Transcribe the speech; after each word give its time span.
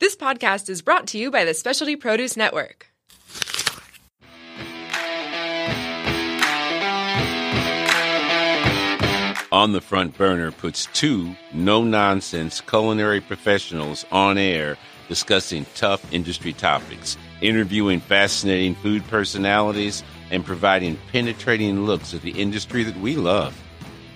This 0.00 0.14
podcast 0.14 0.68
is 0.70 0.80
brought 0.80 1.08
to 1.08 1.18
you 1.18 1.28
by 1.28 1.44
the 1.44 1.52
Specialty 1.52 1.96
Produce 1.96 2.36
Network. 2.36 2.86
On 9.50 9.72
the 9.72 9.80
Front 9.80 10.16
Burner 10.16 10.52
puts 10.52 10.86
two 10.92 11.34
no 11.52 11.82
nonsense 11.82 12.60
culinary 12.60 13.20
professionals 13.20 14.06
on 14.12 14.38
air 14.38 14.78
discussing 15.08 15.66
tough 15.74 16.12
industry 16.12 16.52
topics, 16.52 17.16
interviewing 17.40 17.98
fascinating 17.98 18.76
food 18.76 19.04
personalities, 19.08 20.04
and 20.30 20.44
providing 20.44 20.96
penetrating 21.10 21.86
looks 21.86 22.14
at 22.14 22.22
the 22.22 22.40
industry 22.40 22.84
that 22.84 23.00
we 23.00 23.16
love. 23.16 23.60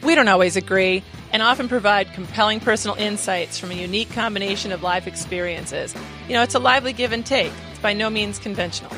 We 0.03 0.17
don't 0.17 0.29
always 0.29 0.57
agree 0.57 1.05
and 1.33 1.43
often 1.43 1.69
provide 1.69 2.13
compelling 2.13 2.59
personal 2.59 2.97
insights 2.97 3.59
from 3.59 3.71
a 3.71 3.75
unique 3.75 4.11
combination 4.11 4.73
of 4.73 4.83
life 4.83 5.07
experiences. 5.07 5.95
You 6.29 6.35
know, 6.35 6.43
it's 6.43 6.55
a 6.55 6.59
lively 6.59 6.93
give 6.93 7.13
and 7.13 7.25
take. 7.25 7.53
It's 7.71 7.79
by 7.79 7.93
no 7.93 8.11
means 8.11 8.39
conventional. 8.39 8.93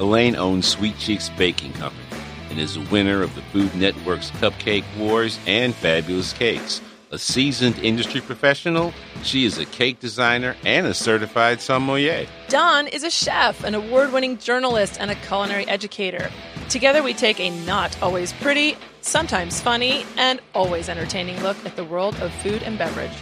Elaine 0.00 0.36
owns 0.36 0.66
Sweet 0.66 0.98
Cheeks 0.98 1.30
Baking 1.30 1.72
Company 1.74 2.02
and 2.50 2.58
is 2.58 2.76
a 2.76 2.80
winner 2.92 3.22
of 3.22 3.34
the 3.34 3.42
Food 3.42 3.74
Network's 3.76 4.30
Cupcake 4.32 4.84
Wars 4.98 5.38
and 5.46 5.74
Fabulous 5.74 6.32
Cakes. 6.32 6.80
A 7.12 7.18
seasoned 7.20 7.78
industry 7.78 8.20
professional, 8.20 8.92
she 9.22 9.44
is 9.44 9.58
a 9.58 9.64
cake 9.64 10.00
designer 10.00 10.56
and 10.64 10.88
a 10.88 10.92
certified 10.92 11.60
sommelier. 11.60 12.26
Don 12.48 12.88
is 12.88 13.04
a 13.04 13.10
chef, 13.10 13.62
an 13.62 13.76
award 13.76 14.12
winning 14.12 14.38
journalist, 14.38 14.96
and 14.98 15.08
a 15.08 15.14
culinary 15.14 15.68
educator. 15.68 16.32
Together, 16.68 17.04
we 17.04 17.14
take 17.14 17.38
a 17.38 17.50
not 17.64 17.96
always 18.02 18.32
pretty, 18.32 18.76
sometimes 19.02 19.60
funny, 19.60 20.04
and 20.16 20.40
always 20.52 20.88
entertaining 20.88 21.40
look 21.44 21.56
at 21.64 21.76
the 21.76 21.84
world 21.84 22.16
of 22.16 22.32
food 22.42 22.64
and 22.64 22.76
beverage. 22.76 23.12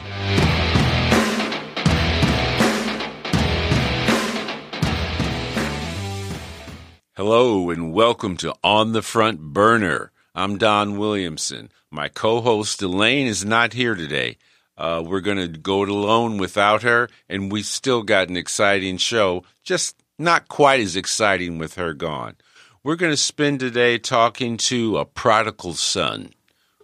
Hello, 7.19 7.69
and 7.69 7.93
welcome 7.93 8.39
to 8.39 8.55
On 8.65 8.93
the 8.93 9.03
Front 9.03 9.53
Burner. 9.53 10.11
I'm 10.37 10.59
Don 10.59 10.99
Williamson. 10.99 11.71
My 11.93 12.09
co 12.09 12.41
host 12.41 12.83
Elaine 12.83 13.29
is 13.29 13.45
not 13.45 13.73
here 13.73 13.95
today. 13.95 14.37
Uh, 14.77 15.01
we're 15.07 15.21
going 15.21 15.37
to 15.37 15.47
go 15.47 15.85
it 15.85 15.89
alone 15.89 16.39
without 16.39 16.83
her, 16.83 17.09
and 17.29 17.53
we've 17.53 17.65
still 17.65 18.03
got 18.03 18.29
an 18.29 18.37
exciting 18.37 18.97
show, 18.97 19.45
just 19.63 19.95
not 20.19 20.49
quite 20.49 20.81
as 20.81 20.97
exciting 20.97 21.59
with 21.59 21.77
her 21.77 21.95
gone. 21.95 22.35
We're 22.83 22.97
going 22.97 23.13
to 23.13 23.17
spend 23.17 23.61
today 23.61 23.97
talking 23.97 24.57
to 24.57 24.99
a 24.99 25.05
prodigal 25.05 25.75
son 25.75 26.35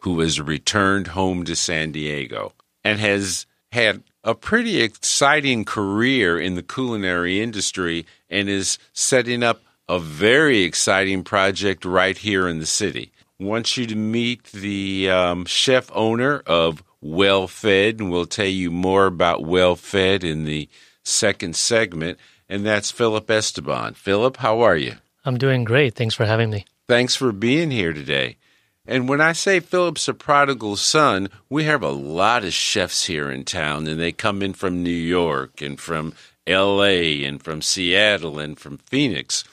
who 0.02 0.20
has 0.20 0.40
returned 0.40 1.08
home 1.08 1.42
to 1.46 1.56
San 1.56 1.90
Diego 1.90 2.52
and 2.84 3.00
has 3.00 3.46
had 3.72 4.04
a 4.22 4.36
pretty 4.36 4.80
exciting 4.80 5.64
career 5.64 6.38
in 6.38 6.54
the 6.54 6.62
culinary 6.62 7.42
industry 7.42 8.06
and 8.28 8.48
is 8.48 8.78
setting 8.92 9.42
up 9.42 9.60
a 9.88 9.98
very 9.98 10.60
exciting 10.60 11.24
project 11.24 11.84
right 11.84 12.16
here 12.16 12.46
in 12.46 12.60
the 12.60 12.66
city. 12.66 13.10
Want 13.40 13.78
you 13.78 13.86
to 13.86 13.96
meet 13.96 14.44
the 14.52 15.08
um, 15.08 15.46
chef 15.46 15.90
owner 15.94 16.42
of 16.44 16.82
Well 17.00 17.48
Fed, 17.48 17.98
and 17.98 18.10
we'll 18.10 18.26
tell 18.26 18.44
you 18.44 18.70
more 18.70 19.06
about 19.06 19.46
Well 19.46 19.76
Fed 19.76 20.22
in 20.22 20.44
the 20.44 20.68
second 21.04 21.56
segment, 21.56 22.18
and 22.50 22.66
that's 22.66 22.90
Philip 22.90 23.30
Esteban. 23.30 23.94
Philip, 23.94 24.36
how 24.36 24.60
are 24.60 24.76
you? 24.76 24.96
I'm 25.24 25.38
doing 25.38 25.64
great. 25.64 25.94
Thanks 25.94 26.14
for 26.14 26.26
having 26.26 26.50
me. 26.50 26.66
Thanks 26.86 27.16
for 27.16 27.32
being 27.32 27.70
here 27.70 27.94
today. 27.94 28.36
And 28.84 29.08
when 29.08 29.22
I 29.22 29.32
say 29.32 29.58
Philip's 29.58 30.06
a 30.06 30.12
prodigal 30.12 30.76
son, 30.76 31.30
we 31.48 31.64
have 31.64 31.82
a 31.82 31.88
lot 31.88 32.44
of 32.44 32.52
chefs 32.52 33.06
here 33.06 33.30
in 33.30 33.44
town, 33.44 33.86
and 33.86 33.98
they 33.98 34.12
come 34.12 34.42
in 34.42 34.52
from 34.52 34.82
New 34.82 34.90
York 34.90 35.62
and 35.62 35.80
from 35.80 36.12
LA 36.46 37.24
and 37.24 37.42
from 37.42 37.62
Seattle 37.62 38.38
and 38.38 38.58
from 38.58 38.76
Phoenix. 38.76 39.44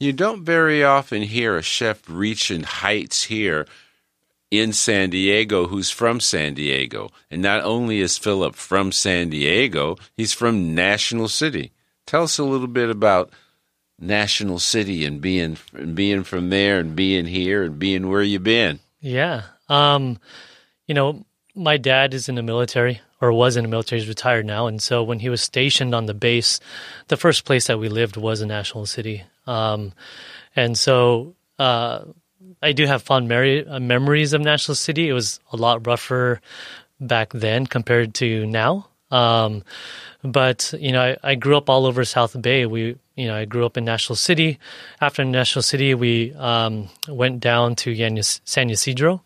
You 0.00 0.14
don't 0.14 0.44
very 0.44 0.82
often 0.82 1.20
hear 1.20 1.58
a 1.58 1.62
chef 1.62 2.02
reaching 2.08 2.62
heights 2.62 3.24
here 3.24 3.66
in 4.50 4.72
San 4.72 5.10
Diego 5.10 5.66
who's 5.66 5.90
from 5.90 6.20
San 6.20 6.54
Diego. 6.54 7.10
And 7.30 7.42
not 7.42 7.62
only 7.64 8.00
is 8.00 8.16
Philip 8.16 8.56
from 8.56 8.92
San 8.92 9.28
Diego, 9.28 9.98
he's 10.16 10.32
from 10.32 10.74
National 10.74 11.28
City. 11.28 11.72
Tell 12.06 12.22
us 12.22 12.38
a 12.38 12.44
little 12.44 12.66
bit 12.66 12.88
about 12.88 13.30
National 14.00 14.58
City 14.58 15.04
and 15.04 15.20
being 15.20 15.58
and 15.74 15.94
being 15.94 16.24
from 16.24 16.48
there 16.48 16.80
and 16.80 16.96
being 16.96 17.26
here 17.26 17.62
and 17.62 17.78
being 17.78 18.08
where 18.08 18.22
you've 18.22 18.42
been. 18.42 18.80
Yeah. 19.00 19.42
Um, 19.68 20.18
you 20.86 20.94
know, 20.94 21.26
my 21.54 21.76
dad 21.76 22.14
is 22.14 22.26
in 22.26 22.36
the 22.36 22.42
military 22.42 23.02
or 23.20 23.32
was 23.32 23.56
in 23.56 23.64
the 23.64 23.68
military, 23.68 24.00
he's 24.00 24.08
retired 24.08 24.46
now. 24.46 24.66
And 24.66 24.82
so 24.82 25.02
when 25.02 25.18
he 25.18 25.28
was 25.28 25.42
stationed 25.42 25.94
on 25.94 26.06
the 26.06 26.14
base, 26.14 26.58
the 27.08 27.18
first 27.18 27.44
place 27.44 27.66
that 27.66 27.78
we 27.78 27.90
lived 27.90 28.16
was 28.16 28.40
in 28.40 28.48
National 28.48 28.86
City. 28.86 29.24
Um, 29.50 29.92
and 30.54 30.78
so 30.78 31.34
uh, 31.58 32.04
I 32.62 32.72
do 32.72 32.86
have 32.86 33.02
fond 33.02 33.28
mer- 33.28 33.64
uh, 33.68 33.80
memories 33.80 34.32
of 34.32 34.40
National 34.40 34.74
City. 34.76 35.08
It 35.08 35.12
was 35.12 35.40
a 35.52 35.56
lot 35.56 35.86
rougher 35.86 36.40
back 37.00 37.32
then 37.32 37.66
compared 37.66 38.14
to 38.14 38.46
now. 38.46 38.86
Um, 39.10 39.64
but 40.22 40.72
you 40.78 40.92
know, 40.92 41.02
I, 41.02 41.32
I, 41.32 41.34
grew 41.34 41.56
up 41.56 41.68
all 41.68 41.84
over 41.84 42.04
South 42.04 42.40
Bay. 42.40 42.64
We, 42.64 42.96
you 43.16 43.26
know, 43.26 43.34
I 43.34 43.44
grew 43.44 43.66
up 43.66 43.76
in 43.76 43.84
National 43.84 44.14
City. 44.14 44.60
After 45.00 45.24
National 45.24 45.62
City, 45.62 45.94
we 45.94 46.32
um, 46.34 46.88
went 47.08 47.40
down 47.40 47.74
to 47.76 48.22
San 48.22 48.70
Ysidro, 48.70 49.20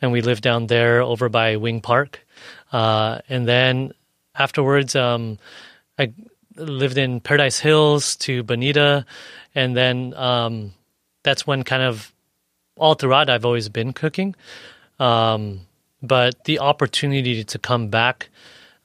and 0.00 0.12
we 0.12 0.20
lived 0.20 0.44
down 0.44 0.68
there 0.68 1.02
over 1.02 1.28
by 1.28 1.56
Wing 1.56 1.80
Park. 1.80 2.24
Uh, 2.72 3.18
and 3.28 3.48
then 3.48 3.92
afterwards, 4.36 4.94
um, 4.94 5.38
I 5.98 6.12
lived 6.56 6.98
in 6.98 7.20
Paradise 7.20 7.58
Hills 7.58 8.16
to 8.16 8.42
Bonita, 8.42 9.04
and 9.54 9.76
then 9.76 10.14
um, 10.14 10.72
that's 11.22 11.46
when 11.46 11.62
kind 11.62 11.82
of 11.82 12.12
all 12.76 12.94
throughout 12.94 13.30
I've 13.30 13.44
always 13.44 13.68
been 13.68 13.92
cooking. 13.92 14.34
Um, 14.98 15.60
but 16.02 16.44
the 16.44 16.58
opportunity 16.58 17.44
to 17.44 17.58
come 17.58 17.88
back 17.88 18.28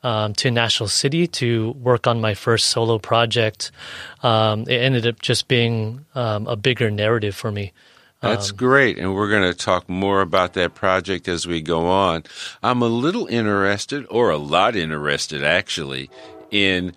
um, 0.03 0.33
to 0.35 0.51
National 0.51 0.87
City 0.87 1.27
to 1.27 1.71
work 1.71 2.07
on 2.07 2.21
my 2.21 2.33
first 2.33 2.67
solo 2.67 2.97
project, 2.97 3.71
um, 4.23 4.61
it 4.61 4.77
ended 4.77 5.05
up 5.05 5.21
just 5.21 5.47
being 5.47 6.05
um, 6.15 6.47
a 6.47 6.55
bigger 6.55 6.89
narrative 6.89 7.35
for 7.35 7.51
me. 7.51 7.73
That's 8.21 8.51
um, 8.51 8.57
great. 8.57 8.97
And 8.97 9.15
we're 9.15 9.29
going 9.29 9.51
to 9.51 9.57
talk 9.57 9.89
more 9.89 10.21
about 10.21 10.53
that 10.53 10.75
project 10.75 11.27
as 11.27 11.47
we 11.47 11.61
go 11.61 11.87
on. 11.87 12.23
I'm 12.61 12.81
a 12.81 12.87
little 12.87 13.27
interested, 13.27 14.05
or 14.09 14.29
a 14.29 14.37
lot 14.37 14.75
interested 14.75 15.43
actually, 15.43 16.09
in 16.51 16.95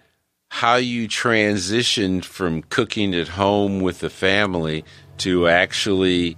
how 0.52 0.76
you 0.76 1.08
transitioned 1.08 2.26
from 2.26 2.60
cooking 2.64 3.14
at 3.14 3.26
home 3.26 3.80
with 3.80 4.00
the 4.00 4.10
family 4.10 4.84
to 5.16 5.48
actually 5.48 6.36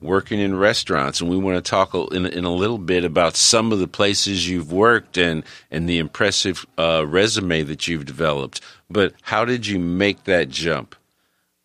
working 0.00 0.38
in 0.38 0.56
restaurants. 0.56 1.20
And 1.20 1.28
we 1.28 1.36
want 1.36 1.56
to 1.56 1.68
talk 1.68 1.92
in, 2.12 2.24
in 2.24 2.44
a 2.44 2.54
little 2.54 2.78
bit 2.78 3.04
about 3.04 3.34
some 3.34 3.72
of 3.72 3.80
the 3.80 3.88
places 3.88 4.48
you've 4.48 4.70
worked 4.70 5.18
and, 5.18 5.42
and 5.72 5.88
the 5.88 5.98
impressive 5.98 6.64
uh, 6.78 7.04
resume 7.04 7.64
that 7.64 7.88
you've 7.88 8.06
developed. 8.06 8.60
But 8.88 9.12
how 9.22 9.44
did 9.44 9.66
you 9.66 9.80
make 9.80 10.22
that 10.22 10.48
jump? 10.48 10.94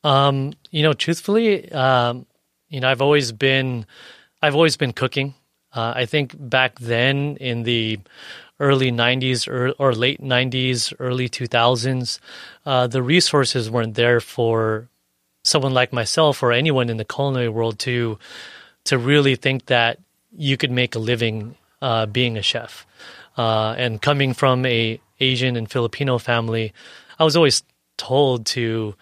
Um, 0.03 0.53
you 0.71 0.81
know, 0.81 0.93
truthfully, 0.93 1.71
um, 1.71 2.25
you 2.69 2.79
know, 2.79 2.89
I've 2.89 3.03
always 3.03 3.31
been, 3.31 3.85
I've 4.41 4.55
always 4.55 4.77
been 4.77 4.93
cooking. 4.93 5.35
Uh, 5.73 5.93
I 5.95 6.07
think 6.07 6.33
back 6.39 6.79
then 6.79 7.37
in 7.37 7.61
the 7.61 7.99
early 8.59 8.91
90s 8.91 9.47
or, 9.47 9.71
or 9.77 9.93
late 9.93 10.21
90s, 10.21 10.93
early 10.99 11.29
2000s, 11.29 12.19
uh, 12.65 12.87
the 12.87 13.03
resources 13.03 13.69
weren't 13.69 13.95
there 13.95 14.19
for 14.19 14.89
someone 15.43 15.73
like 15.73 15.93
myself 15.93 16.43
or 16.43 16.51
anyone 16.51 16.89
in 16.89 16.97
the 16.97 17.05
culinary 17.05 17.49
world 17.49 17.79
to 17.79 18.19
to 18.83 18.97
really 18.97 19.35
think 19.35 19.65
that 19.65 19.99
you 20.35 20.55
could 20.55 20.71
make 20.71 20.95
a 20.95 20.99
living 20.99 21.55
uh, 21.81 22.05
being 22.05 22.37
a 22.37 22.41
chef. 22.41 22.85
Uh, 23.37 23.75
and 23.77 24.01
coming 24.01 24.33
from 24.33 24.65
a 24.65 24.99
Asian 25.19 25.55
and 25.55 25.69
Filipino 25.69 26.17
family, 26.17 26.73
I 27.19 27.23
was 27.23 27.35
always 27.35 27.63
told 27.97 28.45
to, 28.47 28.95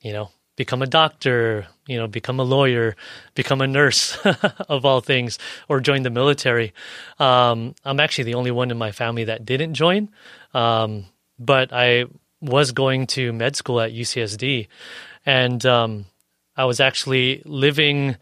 you 0.00 0.12
know, 0.12 0.30
become 0.56 0.82
a 0.82 0.86
doctor, 0.86 1.66
you 1.86 1.98
know, 1.98 2.06
become 2.06 2.40
a 2.40 2.44
lawyer, 2.44 2.96
become 3.34 3.60
a 3.60 3.66
nurse, 3.66 4.16
of 4.68 4.84
all 4.84 5.00
things, 5.00 5.38
or 5.68 5.80
join 5.80 6.02
the 6.02 6.10
military. 6.10 6.72
Um, 7.18 7.74
I'm 7.84 8.00
actually 8.00 8.24
the 8.24 8.34
only 8.34 8.50
one 8.50 8.70
in 8.70 8.78
my 8.78 8.92
family 8.92 9.24
that 9.24 9.44
didn't 9.44 9.74
join, 9.74 10.10
um, 10.52 11.06
but 11.38 11.72
I 11.72 12.06
was 12.40 12.72
going 12.72 13.06
to 13.08 13.32
med 13.32 13.56
school 13.56 13.80
at 13.80 13.92
UCSD, 13.92 14.68
and 15.24 15.64
um, 15.66 16.06
I 16.56 16.64
was 16.64 16.80
actually 16.80 17.42
living 17.44 18.16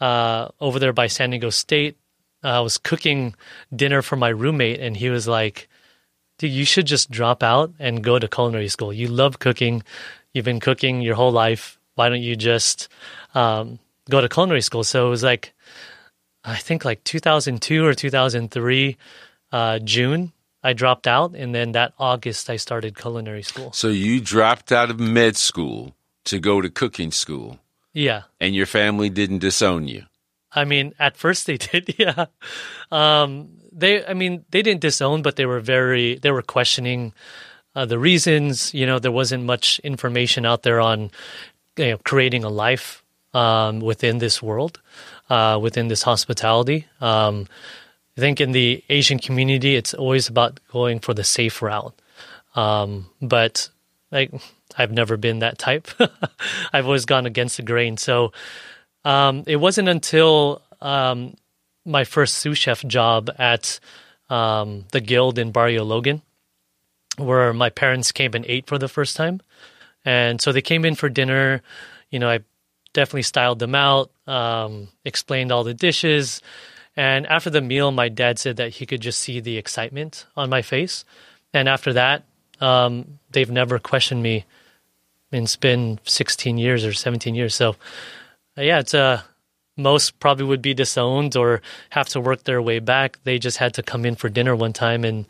uh, 0.00 0.48
over 0.60 0.78
there 0.78 0.92
by 0.92 1.06
San 1.06 1.30
Diego 1.30 1.50
State. 1.50 1.96
Uh, 2.44 2.48
I 2.48 2.60
was 2.60 2.76
cooking 2.76 3.34
dinner 3.74 4.02
for 4.02 4.16
my 4.16 4.28
roommate, 4.28 4.80
and 4.80 4.96
he 4.96 5.10
was 5.10 5.28
like, 5.28 5.68
"Dude, 6.38 6.50
you 6.50 6.64
should 6.64 6.86
just 6.86 7.10
drop 7.10 7.42
out 7.42 7.72
and 7.78 8.02
go 8.02 8.18
to 8.18 8.28
culinary 8.28 8.68
school. 8.68 8.92
You 8.92 9.08
love 9.08 9.38
cooking." 9.38 9.82
you've 10.32 10.44
been 10.44 10.60
cooking 10.60 11.02
your 11.02 11.14
whole 11.14 11.32
life. 11.32 11.78
Why 11.94 12.08
don't 12.08 12.22
you 12.22 12.36
just 12.36 12.88
um, 13.34 13.78
go 14.10 14.20
to 14.20 14.28
culinary 14.28 14.62
school? 14.62 14.84
So 14.84 15.06
it 15.06 15.10
was 15.10 15.22
like, 15.22 15.52
I 16.44 16.56
think 16.56 16.84
like 16.84 17.04
2002 17.04 17.84
or 17.84 17.94
2003, 17.94 18.96
uh, 19.52 19.78
June. 19.80 20.32
I 20.64 20.74
dropped 20.74 21.08
out, 21.08 21.34
and 21.34 21.52
then 21.52 21.72
that 21.72 21.92
August 21.98 22.48
I 22.48 22.54
started 22.56 22.96
culinary 22.96 23.42
school. 23.42 23.72
So 23.72 23.88
you 23.88 24.20
dropped 24.20 24.70
out 24.70 24.90
of 24.90 25.00
med 25.00 25.36
school 25.36 25.96
to 26.24 26.38
go 26.38 26.60
to 26.60 26.70
cooking 26.70 27.10
school, 27.10 27.58
Yeah, 27.92 28.22
and 28.40 28.54
your 28.54 28.66
family 28.66 29.10
didn't 29.10 29.40
disown 29.40 29.88
you. 29.88 30.04
I 30.54 30.64
mean, 30.64 30.94
at 30.98 31.16
first 31.16 31.46
they 31.46 31.56
did, 31.72 31.94
yeah. 31.98 32.26
Um, 32.92 33.58
they, 33.72 34.04
I 34.04 34.14
mean, 34.14 34.44
they 34.50 34.62
didn't 34.62 34.82
disown, 34.82 35.22
but 35.22 35.36
they 35.36 35.46
were 35.46 35.60
very, 35.60 36.16
they 36.16 36.30
were 36.30 36.42
questioning 36.42 37.12
uh, 37.74 37.86
the 37.86 37.98
reasons. 37.98 38.72
You 38.74 38.86
know, 38.86 38.98
there 38.98 39.10
wasn't 39.10 39.44
much 39.44 39.80
information 39.80 40.46
out 40.46 40.62
there 40.62 40.80
on, 40.80 41.10
you 41.76 41.86
know, 41.86 41.98
creating 41.98 42.44
a 42.44 42.48
life 42.48 43.02
um, 43.34 43.80
within 43.80 44.18
this 44.18 44.42
world, 44.42 44.80
uh, 45.30 45.58
within 45.60 45.88
this 45.88 46.02
hospitality. 46.02 46.86
Um, 47.00 47.48
I 48.16 48.20
think 48.20 48.40
in 48.40 48.52
the 48.52 48.84
Asian 48.88 49.18
community, 49.18 49.74
it's 49.76 49.94
always 49.94 50.28
about 50.28 50.60
going 50.68 51.00
for 51.00 51.14
the 51.14 51.24
safe 51.24 51.62
route. 51.62 51.94
Um, 52.54 53.06
but 53.22 53.70
like, 54.10 54.32
I've 54.76 54.92
never 54.92 55.16
been 55.16 55.38
that 55.38 55.58
type. 55.58 55.88
I've 56.72 56.86
always 56.86 57.06
gone 57.06 57.26
against 57.26 57.56
the 57.56 57.62
grain. 57.62 57.96
So, 57.96 58.32
um, 59.04 59.44
it 59.46 59.56
wasn't 59.56 59.88
until 59.88 60.62
um, 60.80 61.36
my 61.84 62.04
first 62.04 62.36
sous 62.36 62.58
chef 62.58 62.84
job 62.86 63.30
at 63.38 63.80
um, 64.30 64.84
the 64.92 65.00
Guild 65.00 65.38
in 65.38 65.50
Barrio 65.50 65.84
Logan, 65.84 66.22
where 67.16 67.52
my 67.52 67.70
parents 67.70 68.12
came 68.12 68.34
and 68.34 68.44
ate 68.46 68.66
for 68.66 68.78
the 68.78 68.88
first 68.88 69.16
time. 69.16 69.40
And 70.04 70.40
so 70.40 70.52
they 70.52 70.62
came 70.62 70.84
in 70.84 70.94
for 70.94 71.08
dinner. 71.08 71.62
You 72.10 72.18
know, 72.18 72.28
I 72.28 72.40
definitely 72.92 73.22
styled 73.22 73.58
them 73.58 73.74
out, 73.74 74.10
um, 74.26 74.88
explained 75.04 75.52
all 75.52 75.64
the 75.64 75.74
dishes. 75.74 76.42
And 76.96 77.26
after 77.26 77.50
the 77.50 77.62
meal, 77.62 77.90
my 77.90 78.08
dad 78.08 78.38
said 78.38 78.56
that 78.56 78.70
he 78.70 78.86
could 78.86 79.00
just 79.00 79.20
see 79.20 79.40
the 79.40 79.56
excitement 79.56 80.26
on 80.36 80.50
my 80.50 80.62
face. 80.62 81.04
And 81.54 81.68
after 81.68 81.92
that, 81.94 82.24
um, 82.60 83.18
they've 83.30 83.50
never 83.50 83.78
questioned 83.78 84.22
me. 84.22 84.44
It's 85.30 85.56
been 85.56 85.98
16 86.04 86.58
years 86.58 86.84
or 86.84 86.92
17 86.92 87.34
years. 87.34 87.54
So, 87.54 87.70
uh, 88.58 88.62
yeah, 88.62 88.80
it's 88.80 88.92
uh, 88.92 89.22
most 89.76 90.18
probably 90.20 90.44
would 90.44 90.60
be 90.62 90.74
disowned 90.74 91.36
or 91.36 91.62
have 91.90 92.08
to 92.10 92.20
work 92.20 92.44
their 92.44 92.60
way 92.60 92.78
back. 92.78 93.18
They 93.24 93.38
just 93.38 93.56
had 93.56 93.74
to 93.74 93.82
come 93.82 94.04
in 94.04 94.14
for 94.14 94.28
dinner 94.28 94.54
one 94.54 94.74
time, 94.74 95.04
and 95.04 95.26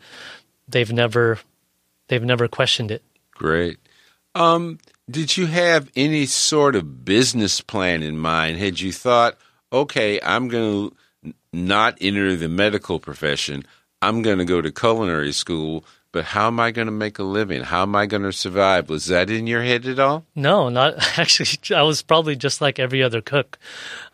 they've 0.67 0.91
never 0.91 1.39
they've 2.07 2.23
never 2.23 2.49
questioned 2.49 2.91
it. 2.91 3.01
Great. 3.31 3.79
Um, 4.35 4.79
did 5.09 5.37
you 5.37 5.47
have 5.47 5.89
any 5.95 6.25
sort 6.25 6.75
of 6.75 7.05
business 7.05 7.61
plan 7.61 8.03
in 8.03 8.17
mind? 8.17 8.57
Had 8.57 8.79
you 8.79 8.91
thought, 8.91 9.37
okay, 9.71 10.19
I'm 10.21 10.47
going 10.47 10.89
to 10.89 11.33
not 11.51 11.97
enter 12.01 12.35
the 12.35 12.49
medical 12.49 12.99
profession. 12.99 13.63
I'm 14.01 14.21
going 14.21 14.39
to 14.39 14.45
go 14.45 14.61
to 14.61 14.71
culinary 14.71 15.31
school, 15.31 15.85
but 16.11 16.25
how 16.25 16.47
am 16.47 16.59
I 16.59 16.71
going 16.71 16.87
to 16.87 16.91
make 16.91 17.19
a 17.19 17.23
living? 17.23 17.63
How 17.63 17.83
am 17.83 17.95
I 17.95 18.05
going 18.05 18.23
to 18.23 18.33
survive? 18.33 18.89
Was 18.89 19.07
that 19.07 19.29
in 19.29 19.47
your 19.47 19.63
head 19.63 19.85
at 19.85 19.99
all? 19.99 20.25
No, 20.35 20.69
not 20.69 20.95
actually. 21.17 21.75
I 21.75 21.83
was 21.83 22.01
probably 22.01 22.35
just 22.35 22.61
like 22.61 22.79
every 22.79 23.01
other 23.03 23.21
cook. 23.21 23.57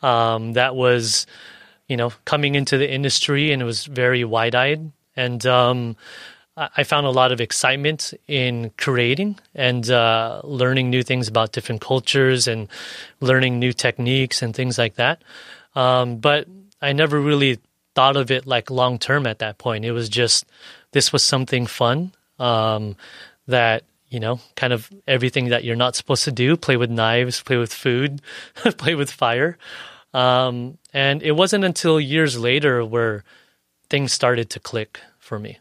Um, 0.02 0.54
that 0.54 0.76
was, 0.76 1.26
you 1.88 1.98
know, 1.98 2.14
coming 2.26 2.56
into 2.56 2.78
the 2.78 2.92
industry 2.92 3.52
and 3.52 3.62
it 3.62 3.66
was 3.66 3.86
very 3.86 4.24
wide 4.24 4.56
eyed. 4.56 4.92
And 5.16 5.46
um, 5.46 5.98
I 6.76 6.84
found 6.84 7.06
a 7.06 7.12
lot 7.12 7.32
of 7.32 7.40
excitement 7.40 8.14
in 8.28 8.72
creating 8.78 9.40
and 9.56 9.90
uh, 9.90 10.42
learning 10.44 10.90
new 10.90 11.04
things 11.04 11.28
about 11.28 11.52
different 11.54 11.82
cultures 11.82 12.48
and 12.48 12.68
learning 13.22 13.60
new 13.60 13.72
techniques 13.72 14.42
and 14.42 14.54
things 14.54 14.78
like 14.78 14.96
that. 14.96 15.22
Um, 15.76 16.18
but 16.18 16.48
I 16.82 16.94
never 16.94 17.20
really 17.20 17.60
thought 17.96 18.18
of 18.18 18.32
it 18.32 18.46
like 18.46 18.70
long 18.70 19.00
term 19.00 19.26
at 19.26 19.40
that 19.40 19.58
point. 19.58 19.86
It 19.86 19.92
was 19.92 20.10
just 20.10 20.46
this 20.92 21.14
was 21.14 21.24
something 21.24 21.66
fun 21.66 22.12
um, 22.40 22.96
that 23.48 23.84
you 24.10 24.20
know, 24.20 24.40
kind 24.56 24.74
of 24.74 24.90
everything 25.08 25.50
that 25.50 25.64
you're 25.64 25.76
not 25.76 25.96
supposed 25.96 26.24
to 26.24 26.32
do 26.32 26.58
play 26.58 26.78
with 26.78 26.90
knives, 26.90 27.44
play 27.44 27.58
with 27.58 27.74
food, 27.74 28.22
play 28.56 28.96
with 28.96 29.12
fire. 29.12 29.58
Um, 30.14 30.78
and 30.94 31.22
it 31.22 31.34
wasn't 31.34 31.64
until 31.64 32.00
years 32.00 32.38
later 32.38 32.84
where 32.84 33.24
things 33.90 34.12
started 34.12 34.50
to 34.52 34.60
click 34.60 35.00
for 35.20 35.38
me. 35.38 35.60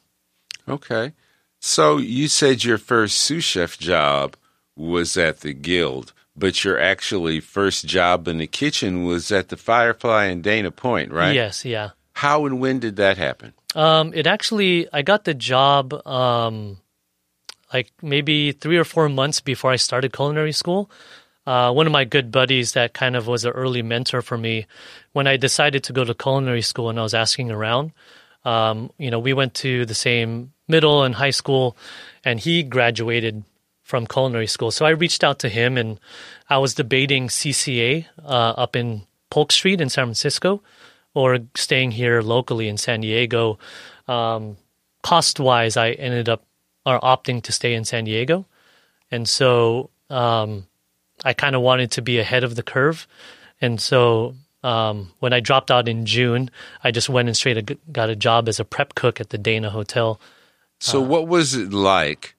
Okay. 0.70 1.12
So 1.60 1.98
you 1.98 2.28
said 2.28 2.64
your 2.64 2.78
first 2.78 3.18
sous 3.18 3.44
chef 3.44 3.78
job 3.78 4.36
was 4.76 5.16
at 5.16 5.40
the 5.40 5.52
Guild, 5.52 6.12
but 6.36 6.64
your 6.64 6.78
actually 6.78 7.40
first 7.40 7.86
job 7.86 8.28
in 8.28 8.38
the 8.38 8.46
kitchen 8.46 9.04
was 9.04 9.32
at 9.32 9.48
the 9.48 9.56
Firefly 9.56 10.26
in 10.26 10.40
Dana 10.40 10.70
Point, 10.70 11.12
right? 11.12 11.34
Yes, 11.34 11.64
yeah. 11.64 11.90
How 12.14 12.46
and 12.46 12.60
when 12.60 12.78
did 12.78 12.96
that 12.96 13.18
happen? 13.18 13.54
Um, 13.74 14.12
it 14.14 14.26
actually, 14.26 14.88
I 14.92 15.02
got 15.02 15.24
the 15.24 15.34
job 15.34 15.92
um, 16.06 16.78
like 17.72 17.92
maybe 18.02 18.52
three 18.52 18.76
or 18.76 18.84
four 18.84 19.08
months 19.08 19.40
before 19.40 19.70
I 19.70 19.76
started 19.76 20.12
culinary 20.12 20.52
school. 20.52 20.90
Uh, 21.46 21.72
one 21.72 21.86
of 21.86 21.92
my 21.92 22.04
good 22.04 22.30
buddies 22.30 22.72
that 22.72 22.92
kind 22.92 23.16
of 23.16 23.26
was 23.26 23.44
an 23.44 23.52
early 23.52 23.82
mentor 23.82 24.20
for 24.20 24.36
me 24.36 24.66
when 25.12 25.26
I 25.26 25.36
decided 25.36 25.84
to 25.84 25.92
go 25.92 26.04
to 26.04 26.14
culinary 26.14 26.62
school 26.62 26.90
and 26.90 26.98
I 26.98 27.02
was 27.02 27.14
asking 27.14 27.50
around. 27.50 27.92
Um, 28.44 28.90
you 28.98 29.10
know, 29.10 29.18
we 29.18 29.32
went 29.32 29.54
to 29.54 29.86
the 29.86 29.94
same 29.94 30.52
middle 30.68 31.02
and 31.02 31.14
high 31.14 31.30
school, 31.30 31.76
and 32.24 32.38
he 32.38 32.62
graduated 32.62 33.42
from 33.82 34.06
culinary 34.06 34.46
school. 34.46 34.70
So 34.70 34.84
I 34.84 34.90
reached 34.90 35.24
out 35.24 35.38
to 35.40 35.48
him, 35.48 35.76
and 35.76 35.98
I 36.48 36.58
was 36.58 36.74
debating 36.74 37.28
CCA 37.28 38.06
uh, 38.22 38.28
up 38.28 38.76
in 38.76 39.02
Polk 39.30 39.50
Street 39.50 39.80
in 39.80 39.88
San 39.88 40.06
Francisco, 40.06 40.62
or 41.14 41.38
staying 41.54 41.92
here 41.92 42.20
locally 42.20 42.68
in 42.68 42.76
San 42.76 43.00
Diego. 43.00 43.58
Um, 44.06 44.58
cost 45.02 45.40
wise, 45.40 45.76
I 45.76 45.92
ended 45.92 46.28
up 46.28 46.44
or 46.84 47.00
opting 47.00 47.42
to 47.42 47.52
stay 47.52 47.74
in 47.74 47.84
San 47.84 48.04
Diego, 48.04 48.46
and 49.10 49.28
so 49.28 49.90
um, 50.10 50.66
I 51.24 51.32
kind 51.32 51.56
of 51.56 51.62
wanted 51.62 51.90
to 51.92 52.02
be 52.02 52.18
ahead 52.18 52.44
of 52.44 52.56
the 52.56 52.62
curve, 52.62 53.06
and 53.60 53.80
so 53.80 54.34
um, 54.62 55.12
when 55.20 55.32
I 55.32 55.40
dropped 55.40 55.70
out 55.70 55.88
in 55.88 56.06
June, 56.06 56.50
I 56.82 56.90
just 56.90 57.08
went 57.08 57.28
and 57.28 57.36
straight 57.36 57.92
got 57.92 58.10
a 58.10 58.16
job 58.16 58.48
as 58.48 58.60
a 58.60 58.64
prep 58.64 58.94
cook 58.94 59.20
at 59.20 59.30
the 59.30 59.38
Dana 59.38 59.70
Hotel. 59.70 60.20
So, 60.80 61.00
what 61.00 61.26
was 61.26 61.54
it 61.54 61.72
like? 61.72 62.34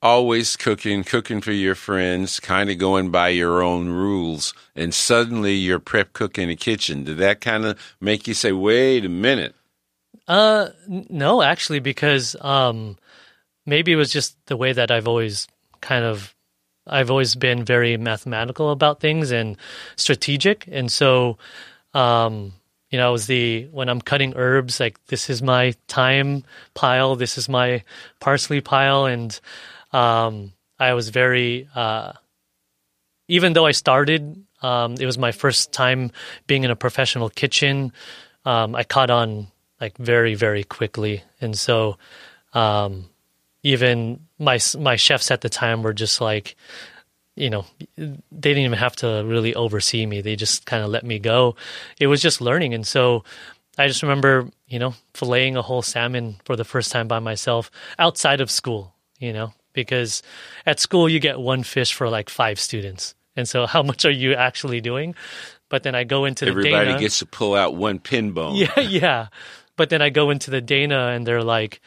Always 0.00 0.56
cooking, 0.56 1.02
cooking 1.02 1.40
for 1.40 1.50
your 1.50 1.74
friends, 1.74 2.38
kind 2.38 2.70
of 2.70 2.78
going 2.78 3.10
by 3.10 3.30
your 3.30 3.62
own 3.62 3.88
rules, 3.88 4.54
and 4.76 4.94
suddenly 4.94 5.54
you're 5.54 5.80
prep 5.80 6.12
cooking 6.12 6.48
a 6.48 6.54
kitchen. 6.56 7.02
Did 7.02 7.18
that 7.18 7.40
kind 7.40 7.64
of 7.64 7.96
make 8.00 8.28
you 8.28 8.34
say, 8.34 8.52
"Wait 8.52 9.04
a 9.04 9.08
minute"? 9.08 9.56
Uh, 10.28 10.68
no, 10.86 11.42
actually, 11.42 11.80
because 11.80 12.36
um, 12.40 12.96
maybe 13.66 13.92
it 13.92 13.96
was 13.96 14.12
just 14.12 14.36
the 14.46 14.56
way 14.56 14.72
that 14.72 14.90
I've 14.92 15.08
always 15.08 15.48
kind 15.80 16.04
of 16.04 16.34
I've 16.86 17.10
always 17.10 17.34
been 17.34 17.64
very 17.64 17.96
mathematical 17.96 18.70
about 18.70 19.00
things 19.00 19.30
and 19.30 19.56
strategic, 19.96 20.68
and 20.70 20.90
so 20.90 21.38
um, 21.94 22.52
you 22.90 22.98
know, 22.98 23.10
it 23.10 23.12
was 23.12 23.26
the 23.26 23.68
when 23.70 23.88
I'm 23.88 24.00
cutting 24.00 24.34
herbs, 24.36 24.80
like 24.80 25.04
this 25.06 25.28
is 25.28 25.42
my 25.42 25.74
thyme 25.88 26.44
pile, 26.74 27.16
this 27.16 27.36
is 27.36 27.48
my 27.48 27.82
parsley 28.20 28.60
pile, 28.60 29.04
and 29.04 29.38
um, 29.92 30.52
I 30.78 30.94
was 30.94 31.10
very 31.10 31.68
uh, 31.74 32.12
even 33.28 33.52
though 33.52 33.66
I 33.66 33.72
started, 33.72 34.42
um, 34.62 34.94
it 34.98 35.04
was 35.04 35.18
my 35.18 35.32
first 35.32 35.72
time 35.72 36.10
being 36.46 36.64
in 36.64 36.70
a 36.70 36.76
professional 36.76 37.28
kitchen. 37.28 37.92
Um, 38.44 38.74
I 38.74 38.84
caught 38.84 39.10
on 39.10 39.48
like 39.80 39.96
very 39.98 40.34
very 40.34 40.64
quickly, 40.64 41.22
and 41.40 41.56
so 41.56 41.98
um, 42.54 43.04
even 43.62 44.20
my 44.38 44.58
my 44.78 44.96
chefs 44.96 45.30
at 45.30 45.42
the 45.42 45.50
time 45.50 45.82
were 45.82 45.92
just 45.92 46.20
like, 46.22 46.56
you 47.38 47.50
know, 47.50 47.64
they 47.96 48.14
didn't 48.32 48.64
even 48.64 48.78
have 48.78 48.96
to 48.96 49.22
really 49.24 49.54
oversee 49.54 50.04
me. 50.06 50.20
They 50.20 50.36
just 50.36 50.66
kind 50.66 50.82
of 50.82 50.90
let 50.90 51.04
me 51.04 51.18
go. 51.18 51.54
It 52.00 52.08
was 52.08 52.20
just 52.20 52.40
learning, 52.40 52.74
and 52.74 52.86
so 52.86 53.24
I 53.78 53.86
just 53.86 54.02
remember, 54.02 54.48
you 54.66 54.78
know, 54.78 54.94
filleting 55.14 55.56
a 55.56 55.62
whole 55.62 55.82
salmon 55.82 56.36
for 56.44 56.56
the 56.56 56.64
first 56.64 56.90
time 56.90 57.06
by 57.06 57.20
myself 57.20 57.70
outside 57.98 58.40
of 58.40 58.50
school. 58.50 58.94
You 59.20 59.32
know, 59.32 59.52
because 59.72 60.22
at 60.66 60.80
school 60.80 61.08
you 61.08 61.20
get 61.20 61.40
one 61.40 61.62
fish 61.62 61.94
for 61.94 62.08
like 62.08 62.28
five 62.28 62.58
students, 62.58 63.14
and 63.36 63.48
so 63.48 63.66
how 63.66 63.82
much 63.90 64.04
are 64.04 64.10
you 64.10 64.34
actually 64.34 64.80
doing? 64.80 65.14
But 65.68 65.82
then 65.84 65.94
I 65.94 66.04
go 66.04 66.24
into 66.24 66.44
the 66.44 66.50
Dana. 66.50 66.58
Everybody 66.60 66.88
Dana. 66.90 67.00
gets 67.00 67.18
to 67.20 67.26
pull 67.26 67.54
out 67.54 67.76
one 67.76 67.98
pin 68.00 68.32
bone. 68.32 68.54
Yeah, 68.56 68.80
yeah. 68.80 69.26
But 69.76 69.90
then 69.90 70.02
I 70.02 70.10
go 70.10 70.30
into 70.30 70.50
the 70.50 70.60
Dana 70.60 71.08
and 71.08 71.24
they're 71.24 71.44
like, 71.44 71.80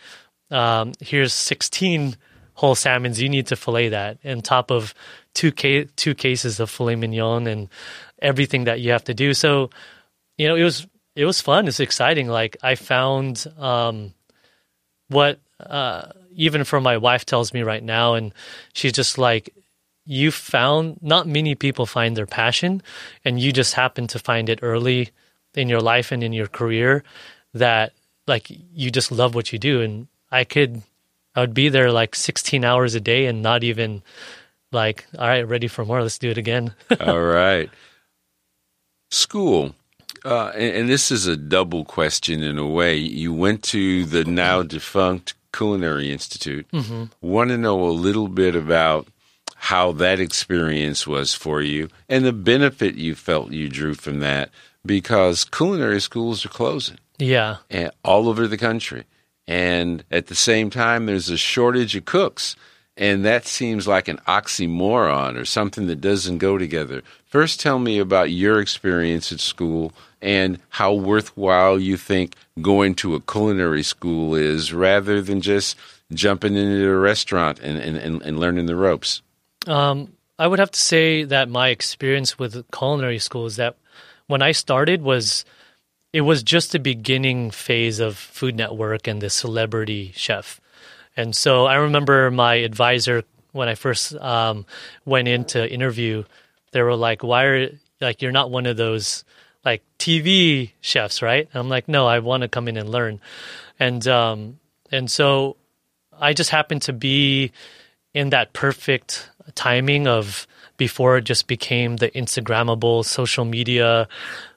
um, 0.50 0.94
here's 1.02 1.34
16 1.34 2.16
whole 2.54 2.76
salmons. 2.76 3.22
You 3.22 3.28
need 3.28 3.48
to 3.48 3.56
fillet 3.56 3.90
that 3.90 4.20
on 4.24 4.42
top 4.42 4.72
of 4.72 4.94
two, 5.34 5.52
ca- 5.52 5.88
two 5.96 6.16
cases 6.16 6.60
of 6.60 6.70
filet 6.70 6.96
mignon 6.96 7.48
and 7.48 7.70
everything 8.22 8.66
that 8.66 8.82
you 8.82 8.92
have 8.92 9.04
to 9.06 9.14
do. 9.14 9.34
So, 9.34 9.70
you 10.38 10.48
know, 10.48 10.56
it 10.56 10.64
was, 10.64 10.88
it 11.16 11.26
was 11.26 11.42
fun. 11.42 11.68
It's 11.68 11.80
exciting. 11.80 12.28
Like 12.28 12.58
I 12.64 12.76
found, 12.76 13.46
um, 13.58 14.14
what, 15.08 15.40
uh, 15.60 16.12
even 16.34 16.64
for 16.64 16.80
my 16.80 16.98
wife 16.98 17.26
tells 17.26 17.54
me 17.54 17.62
right 17.62 17.84
now, 17.84 18.14
and 18.14 18.34
she's 18.74 18.94
just 18.94 19.18
like, 19.18 19.54
you 20.06 20.32
found 20.32 20.98
not 21.02 21.28
many 21.28 21.56
people 21.56 21.86
find 21.86 22.18
their 22.18 22.26
passion 22.26 22.82
and 23.24 23.40
you 23.40 23.52
just 23.52 23.76
happen 23.76 24.08
to 24.08 24.20
find 24.20 24.50
it 24.50 24.60
early 24.62 25.10
in 25.54 25.70
your 25.70 25.80
life 25.82 26.12
and 26.12 26.24
in 26.24 26.34
your 26.34 26.48
career 26.48 27.04
that 27.54 27.94
like 28.28 28.48
you 28.50 28.90
just 28.90 29.12
love 29.12 29.36
what 29.36 29.54
you 29.54 29.60
do. 29.60 29.82
And 29.82 30.08
I 30.32 30.44
could, 30.44 30.82
I 31.36 31.42
would 31.42 31.54
be 31.54 31.70
there 31.70 31.92
like 31.92 32.16
16 32.16 32.66
hours 32.66 32.96
a 32.96 33.00
day 33.00 33.26
and 33.26 33.42
not 33.42 33.64
even 33.64 34.02
like, 34.72 35.06
all 35.18 35.28
right, 35.28 35.48
ready 35.48 35.68
for 35.68 35.86
more. 35.86 36.02
Let's 36.02 36.18
do 36.18 36.30
it 36.30 36.38
again. 36.38 36.74
All 37.00 37.22
right. 37.22 37.70
School. 39.10 39.76
Uh, 40.24 40.52
and, 40.56 40.76
and, 40.76 40.90
this 40.90 41.12
is 41.12 41.26
a 41.28 41.36
double 41.36 41.84
question 41.84 42.44
in 42.44 42.58
a 42.58 42.68
way. 42.68 42.96
You 42.96 43.34
went 43.34 43.64
to 43.64 44.06
the 44.06 44.24
now 44.24 44.62
defunct 44.62 45.34
Culinary 45.52 46.12
Institute. 46.12 46.68
Mm-hmm. 46.72 47.06
Want 47.22 47.50
to 47.50 47.58
know 47.58 47.84
a 47.84 47.90
little 47.90 48.28
bit 48.28 48.56
about 48.56 49.08
how 49.56 49.92
that 49.94 50.20
experience 50.20 51.06
was 51.06 51.34
for 51.34 51.62
you 51.62 51.88
and 52.10 52.26
the 52.26 52.34
benefit 52.34 52.96
you 52.96 53.14
felt 53.16 53.52
you 53.52 53.70
drew 53.70 53.94
from 53.94 54.20
that 54.20 54.50
because 54.86 55.46
culinary 55.46 56.02
schools 56.02 56.46
are 56.46 56.50
closing. 56.50 56.98
Yeah. 57.20 57.58
And 57.70 57.92
all 58.04 58.28
over 58.28 58.48
the 58.48 58.58
country. 58.58 59.04
And 59.48 60.04
at 60.12 60.28
the 60.28 60.36
same 60.36 60.70
time, 60.70 61.06
there's 61.06 61.30
a 61.30 61.38
shortage 61.38 61.96
of 61.96 62.06
cooks. 62.06 62.56
And 63.02 63.26
that 63.26 63.48
seems 63.48 63.88
like 63.88 64.08
an 64.08 64.20
oxymoron 64.28 65.36
or 65.36 65.44
something 65.44 65.88
that 65.88 66.02
doesn't 66.02 66.38
go 66.38 66.60
together. 66.60 67.02
First, 67.26 67.60
tell 67.60 67.80
me 67.80 67.98
about 67.98 68.30
your 68.30 68.60
experience 68.62 69.32
at 69.32 69.40
school 69.40 69.92
and 70.22 70.60
how 70.70 70.94
worthwhile 70.94 71.80
you 71.80 71.98
think 71.98 72.36
going 72.62 72.94
to 72.96 73.16
a 73.16 73.20
culinary 73.20 73.82
school 73.82 74.36
is 74.36 74.72
rather 74.72 75.20
than 75.20 75.42
just 75.42 75.78
jumping 76.14 76.56
into 76.56 76.88
a 76.88 76.96
restaurant 76.96 77.60
and, 77.62 77.80
and, 77.80 78.22
and, 78.22 78.40
learning 78.40 78.68
the 78.68 78.76
ropes. 78.76 79.24
Um, 79.66 80.14
I 80.38 80.46
would 80.46 80.60
have 80.60 80.70
to 80.70 80.80
say 80.80 81.24
that 81.24 81.50
my 81.50 81.70
experience 81.70 82.38
with 82.38 82.70
culinary 82.72 83.18
school 83.18 83.48
is 83.48 83.56
that 83.56 83.78
when 84.28 84.44
I 84.44 84.52
started 84.52 85.02
was 85.02 85.44
it 86.14 86.22
was 86.22 86.44
just 86.44 86.72
the 86.72 86.80
beginning 86.80 87.50
phase 87.50 88.00
of 88.00 88.16
Food 88.16 88.58
Network 88.58 89.08
and 89.08 89.24
the 89.24 89.32
celebrity 89.32 90.12
chef. 90.16 90.61
And 91.18 91.36
so 91.36 91.66
I 91.66 91.76
remember 91.76 92.32
my 92.32 92.56
advisor 92.56 93.24
when 93.52 93.68
I 93.68 93.76
first 93.76 94.16
um, 94.16 94.66
went 95.06 95.28
in 95.28 95.46
to 95.46 95.70
interview, 95.72 96.24
they 96.72 96.82
were 96.82 96.96
like, 96.96 97.24
"Why 97.24 97.44
are 97.46 97.70
like 98.00 98.22
you're 98.22 98.32
not 98.32 98.50
one 98.50 98.66
of 98.66 98.78
those 98.78 99.24
like 99.66 99.84
TV 100.00 100.72
chefs, 100.82 101.22
right?" 101.22 101.48
And 101.52 101.60
I'm 101.60 101.70
like, 101.70 101.88
"No, 101.88 102.08
I 102.08 102.20
want 102.20 102.42
to 102.42 102.48
come 102.48 102.68
in 102.68 102.78
and 102.78 102.90
learn." 102.90 103.20
And 103.80 104.08
um, 104.08 104.60
and 104.92 105.12
so 105.12 105.58
I 106.20 106.34
just 106.34 106.50
happened 106.50 106.84
to 106.84 106.94
be 106.94 107.52
in 108.14 108.30
that 108.30 108.54
perfect 108.54 109.30
timing 109.56 110.08
of 110.08 110.48
before 110.78 111.18
it 111.18 111.24
just 111.24 111.48
became 111.48 111.98
the 111.98 112.10
Instagrammable 112.12 113.06
social 113.06 113.46
media 113.46 114.08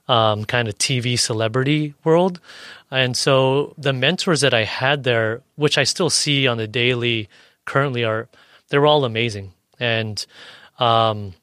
um, 0.08 0.44
kind 0.44 0.68
of 0.68 0.76
TV 0.78 1.18
celebrity 1.18 1.94
world. 2.04 2.40
And 2.94 3.16
so 3.16 3.74
the 3.76 3.92
mentors 3.92 4.42
that 4.42 4.54
I 4.54 4.62
had 4.62 5.02
there, 5.02 5.42
which 5.56 5.78
I 5.78 5.82
still 5.82 6.10
see 6.10 6.46
on 6.46 6.58
the 6.58 6.68
daily 6.68 7.28
currently, 7.64 8.04
are 8.04 8.28
they're 8.68 8.86
all 8.86 9.04
amazing. 9.04 9.52
And 9.80 10.24
um, 10.78 11.34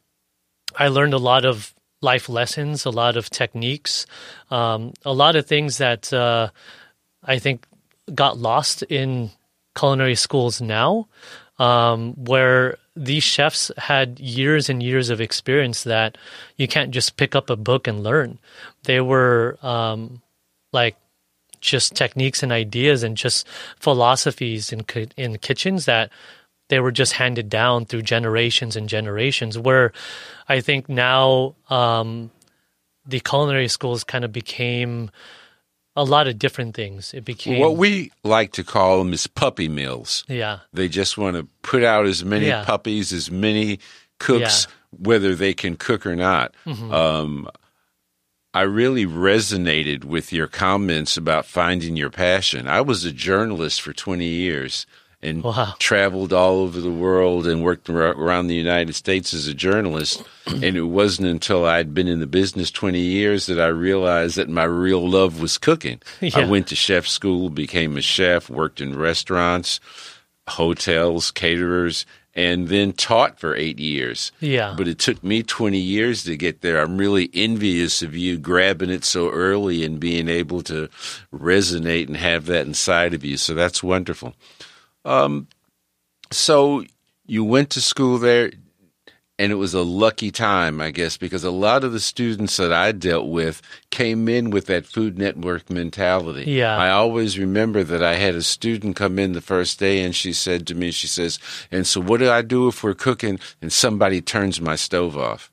I 0.80 0.88
learned 0.88 1.14
a 1.14 1.18
lot 1.18 1.44
of 1.44 1.74
life 2.02 2.30
lessons, 2.30 2.86
a 2.86 2.90
lot 2.90 3.18
of 3.18 3.30
techniques, 3.30 4.06
um, 4.50 4.94
a 5.04 5.12
lot 5.12 5.36
of 5.36 5.46
things 5.46 5.80
that 5.80 6.14
uh, 6.14 6.52
I 7.22 7.38
think 7.38 7.66
got 8.16 8.38
lost 8.38 8.84
in 8.84 9.32
culinary 9.78 10.16
schools 10.16 10.62
now, 10.62 11.10
um, 11.60 12.14
where 12.14 12.78
these 12.96 13.24
chefs 13.24 13.74
had 13.78 14.22
years 14.22 14.70
and 14.70 14.82
years 14.82 15.10
of 15.10 15.20
experience 15.20 15.84
that 15.84 16.18
you 16.56 16.70
can't 16.70 16.92
just 16.92 17.18
pick 17.18 17.36
up 17.36 17.50
a 17.50 17.58
book 17.58 17.88
and 17.88 18.04
learn. 18.04 18.40
They 18.84 19.02
were 19.02 19.58
um, 19.62 20.22
like 20.72 20.96
just 21.62 21.96
techniques 21.96 22.44
and 22.44 22.52
ideas 22.52 23.04
and 23.04 23.16
just 23.16 23.48
philosophies 23.80 24.74
in 24.74 24.84
in 25.18 25.38
kitchens 25.38 25.86
that 25.86 26.12
they 26.70 26.80
were 26.80 26.92
just 26.92 27.14
handed 27.14 27.50
down 27.50 27.86
through 27.86 28.02
generations 28.02 28.76
and 28.76 28.90
generations. 28.90 29.58
Where 29.58 29.92
I 30.50 30.62
think 30.62 30.90
now 30.90 31.56
um, 31.70 32.32
the 33.06 33.20
culinary 33.20 33.68
schools 33.68 34.04
kind 34.04 34.26
of 34.26 34.32
became 34.32 35.12
a 35.96 36.04
lot 36.04 36.28
of 36.28 36.40
different 36.40 36.76
things. 36.76 37.14
It 37.14 37.26
became 37.26 37.60
what 37.60 37.78
we 37.78 38.12
like 38.24 38.54
to 38.54 38.64
call 38.64 39.00
them 39.00 39.14
is 39.14 39.28
puppy 39.28 39.68
mills. 39.68 40.24
Yeah, 40.28 40.60
they 40.74 40.88
just 40.88 41.18
want 41.18 41.36
to 41.36 41.48
put 41.62 41.84
out 41.84 42.06
as 42.06 42.24
many 42.24 42.48
yeah. 42.48 42.64
puppies, 42.64 43.12
as 43.12 43.30
many 43.30 43.80
cooks, 44.20 44.68
yeah. 44.68 44.98
whether 44.98 45.36
they 45.36 45.54
can 45.54 45.76
cook 45.76 46.06
or 46.06 46.16
not. 46.16 46.56
Mm-hmm. 46.66 46.94
Um, 46.94 47.50
I 48.54 48.64
really 48.64 49.06
resonated 49.06 50.04
with 50.04 50.34
your 50.34 50.48
comments 50.48 51.16
about 51.16 51.46
finding 51.46 51.96
your 51.96 52.10
passion. 52.10 52.68
I 52.68 52.82
was 52.82 53.06
a 53.06 53.12
journalist 53.12 53.82
for 53.82 53.94
20 53.94 54.26
years 54.26 54.86
and 55.22 55.44
wow. 55.44 55.76
traveled 55.80 56.34
all 56.34 56.60
over 56.60 56.82
the 56.82 56.92
world 56.92 57.48
and 57.48 57.64
worked 57.64 57.90
around 57.90 58.48
the 58.48 58.56
United 58.56 58.94
States 58.94 59.34
as 59.34 59.48
a 59.48 59.54
journalist. 59.54 60.24
and 60.48 60.76
it 60.76 60.82
wasn't 60.82 61.28
until 61.30 61.66
I'd 61.66 61.94
been 61.94 62.08
in 62.08 62.20
the 62.20 62.28
business 62.28 62.72
20 62.72 63.00
years 63.00 63.46
that 63.46 63.60
I 63.60 63.68
realized 63.68 64.36
that 64.36 64.50
my 64.50 64.64
real 64.64 65.08
love 65.08 65.40
was 65.42 65.58
cooking. 65.58 66.02
Yeah. 66.20 66.40
I 66.40 66.46
went 66.46 66.68
to 66.68 66.76
chef 66.76 67.08
school, 67.08 67.50
became 67.50 67.96
a 67.96 68.02
chef, 68.02 68.50
worked 68.50 68.82
in 68.82 68.98
restaurants, 68.98 69.80
hotels, 70.48 71.32
caterers, 71.32 72.06
and 72.34 72.70
then 72.70 72.94
taught 72.94 73.40
for 73.40 73.56
eight 73.56 73.80
years. 73.80 74.32
Yeah. 74.40 74.74
But 74.78 74.88
it 74.88 75.00
took 75.00 75.24
me 75.24 75.44
20 75.44 75.78
years 75.78 76.24
to 76.24 76.38
get 76.38 76.62
there. 76.62 76.82
I'm 76.82 76.98
really 76.98 77.30
envious 77.34 78.02
of 78.02 78.16
you 78.16 78.38
grabbing 78.38 78.90
it 78.90 79.04
so 79.04 79.30
early 79.30 79.84
and 79.84 80.00
being 80.00 80.30
able 80.30 80.62
to 80.64 80.88
resonate 81.34 82.08
and 82.08 82.18
have 82.18 82.46
that 82.46 82.66
inside 82.66 83.14
of 83.14 83.26
you. 83.26 83.38
So 83.38 83.54
that's 83.54 83.84
wonderful. 83.84 84.34
Um, 85.04 85.48
so 86.32 86.86
you 87.26 87.44
went 87.44 87.70
to 87.72 87.82
school 87.82 88.18
there, 88.18 88.52
and 89.42 89.52
it 89.52 89.56
was 89.56 89.74
a 89.74 89.82
lucky 89.82 90.30
time, 90.30 90.80
I 90.80 90.92
guess, 90.92 91.18
because 91.18 91.44
a 91.44 91.50
lot 91.50 91.84
of 91.84 91.94
the 91.94 92.00
students 92.00 92.58
that 92.58 92.72
I 92.72 92.92
dealt 92.92 93.28
with 93.28 93.60
came 93.90 94.30
in 94.30 94.52
with 94.52 94.68
that 94.68 94.86
Food 94.86 95.18
Network 95.18 95.68
mentality. 95.68 96.44
Yeah. 96.44 96.78
I 96.78 96.92
always 96.92 97.40
remember 97.40 97.84
that 97.84 98.04
I 98.04 98.18
had 98.18 98.36
a 98.36 98.44
student 98.44 98.96
come 98.96 99.18
in 99.18 99.34
the 99.34 99.42
first 99.42 99.80
day, 99.80 100.04
and 100.04 100.16
she 100.16 100.32
said 100.32 100.68
to 100.68 100.76
me, 100.76 100.92
she 100.92 101.08
says, 101.08 101.40
"And 101.72 101.88
so, 101.88 102.00
what 102.00 102.20
do 102.20 102.30
I 102.30 102.44
do 102.44 102.68
if 102.68 102.84
we're 102.84 102.94
cooking 102.94 103.40
and 103.64 103.74
somebody 103.74 104.22
turns 104.22 104.62
my 104.62 104.76
stove 104.76 105.18
off?" 105.18 105.52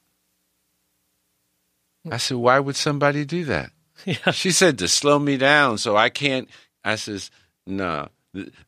I 2.10 2.18
said, 2.18 2.36
"Why 2.36 2.60
would 2.60 2.76
somebody 2.76 3.24
do 3.24 3.46
that?" 3.46 3.70
Yeah. 4.04 4.32
She 4.32 4.50
said 4.50 4.78
to 4.78 4.88
slow 4.88 5.18
me 5.18 5.38
down 5.38 5.78
so 5.78 5.96
I 5.96 6.10
can't. 6.10 6.46
I 6.84 6.96
says, 6.96 7.30
"No." 7.66 8.10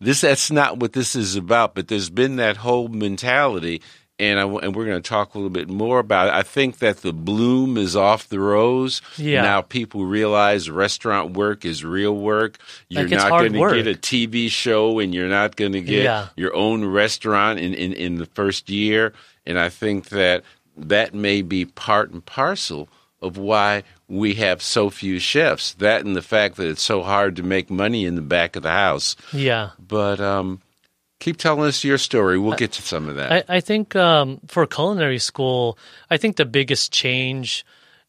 this 0.01 0.23
that's 0.23 0.51
not 0.51 0.79
what 0.79 0.95
this 0.95 1.15
is 1.15 1.37
about 1.37 1.75
but 1.75 1.87
there's 1.87 2.09
been 2.09 2.37
that 2.37 2.57
whole 2.57 2.89
mentality 2.89 3.83
and 4.21 4.39
I, 4.39 4.43
and 4.45 4.77
we're 4.77 4.85
going 4.85 5.03
to 5.03 5.09
talk 5.09 5.35
a 5.35 5.39
little 5.39 5.51
bit 5.51 5.71
more 5.71 5.99
about 5.99 6.29
it. 6.29 6.35
I 6.35 6.43
think 6.43 6.79
that 6.79 6.99
the 6.99 7.13
bloom 7.13 7.79
is 7.79 7.97
off 7.97 8.29
the 8.29 8.39
rose. 8.39 9.01
Yeah. 9.17 9.43
Now 9.43 9.63
people 9.63 10.05
realize 10.05 10.69
restaurant 10.69 11.33
work 11.33 11.65
is 11.65 11.85
real 11.85 12.15
work. 12.15 12.59
You're 12.91 13.05
like 13.05 13.13
not 13.13 13.31
going 13.31 13.55
to 13.55 13.83
get 13.83 13.87
a 13.87 13.99
TV 13.99 14.51
show 14.51 14.99
and 14.99 15.15
you're 15.15 15.29
not 15.29 15.57
going 15.57 15.73
to 15.73 15.81
get 15.81 16.05
yeah. 16.05 16.29
your 16.37 16.55
own 16.55 16.85
restaurant 16.85 17.61
in, 17.61 17.73
in, 17.73 17.95
in 17.95 18.17
the 18.17 18.27
first 18.27 18.69
year. 18.69 19.15
And 19.47 19.59
I 19.59 19.71
think 19.71 20.11
that 20.11 20.45
that 20.77 21.15
may 21.15 21.41
be 21.41 21.65
part 21.65 22.11
and 22.11 22.25
parcel 22.25 22.91
of 23.23 23.39
why 23.39 23.85
we 24.07 24.35
have 24.35 24.61
so 24.61 24.91
few 24.91 25.19
chefs. 25.19 25.73
That 25.75 26.05
and 26.05 26.15
the 26.15 26.23
fact 26.23 26.57
that 26.57 26.69
it's 26.69 26.83
so 26.83 27.03
hard 27.03 27.37
to 27.37 27.43
make 27.43 27.71
money 27.71 28.05
in 28.05 28.17
the 28.17 28.23
back 28.23 28.55
of 28.55 28.65
the 28.65 28.71
house. 28.71 29.17
Yeah. 29.33 29.71
But 29.79 30.21
um, 30.21 30.61
keep 31.21 31.37
telling 31.37 31.67
us 31.67 31.85
your 31.85 31.99
story. 31.99 32.39
We'll 32.39 32.57
get 32.57 32.73
to 32.73 32.83
some 32.83 33.09
of 33.09 33.15
that. 33.17 33.31
I, 33.49 33.57
I 33.57 33.61
think 33.61 33.95
um, 33.95 34.41
for 34.49 34.67
culinary 34.67 35.19
school, 35.19 35.79
I 36.11 36.17
think 36.17 36.37
the 36.37 36.45
biggest 36.45 36.93
change. 36.93 37.65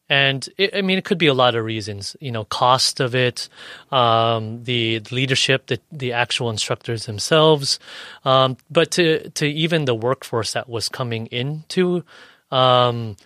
And 0.08 0.46
it, 0.58 0.74
I 0.74 0.82
mean, 0.82 0.98
it 0.98 1.04
could 1.04 1.18
be 1.18 1.28
a 1.28 1.34
lot 1.34 1.54
of 1.54 1.64
reasons, 1.64 2.16
you 2.20 2.32
know, 2.32 2.44
cost 2.44 3.00
of 3.00 3.14
it, 3.14 3.48
um, 3.92 4.64
the 4.64 5.00
leadership, 5.10 5.68
the, 5.68 5.78
the 5.92 6.12
actual 6.12 6.50
instructors 6.50 7.06
themselves, 7.06 7.78
um, 8.24 8.56
but 8.68 8.90
to, 8.92 9.30
to 9.30 9.46
even 9.46 9.84
the 9.84 9.94
workforce 9.94 10.52
that 10.52 10.68
was 10.68 10.88
coming 10.88 11.26
into, 11.26 12.04
um, 12.50 13.16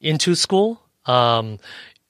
into 0.00 0.34
school. 0.34 0.82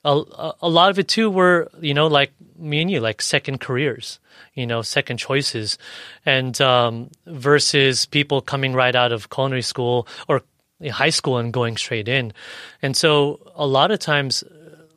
A, 0.09 0.53
a 0.63 0.69
lot 0.69 0.91
of 0.91 0.99
it 0.99 1.09
too 1.09 1.31
were, 1.31 1.71
you 1.81 1.93
know, 1.93 2.07
like 2.07 2.33
me 2.59 2.81
and 2.81 2.91
you, 2.91 3.01
like 3.01 3.21
second 3.21 3.61
careers, 3.61 4.19
you 4.55 4.67
know, 4.67 4.81
second 4.83 5.19
choices. 5.19 5.77
And 6.25 6.59
um, 6.61 7.11
versus 7.27 8.07
people 8.07 8.41
coming 8.41 8.73
right 8.73 8.95
out 8.95 9.13
of 9.13 9.29
culinary 9.29 9.63
school 9.63 10.09
or 10.27 10.43
high 10.91 11.11
school 11.11 11.39
and 11.39 11.53
going 11.53 11.77
straight 11.77 12.09
in. 12.09 12.33
And 12.81 12.97
so 12.97 13.41
a 13.55 13.67
lot 13.67 13.91
of 13.91 13.99
times, 13.99 14.45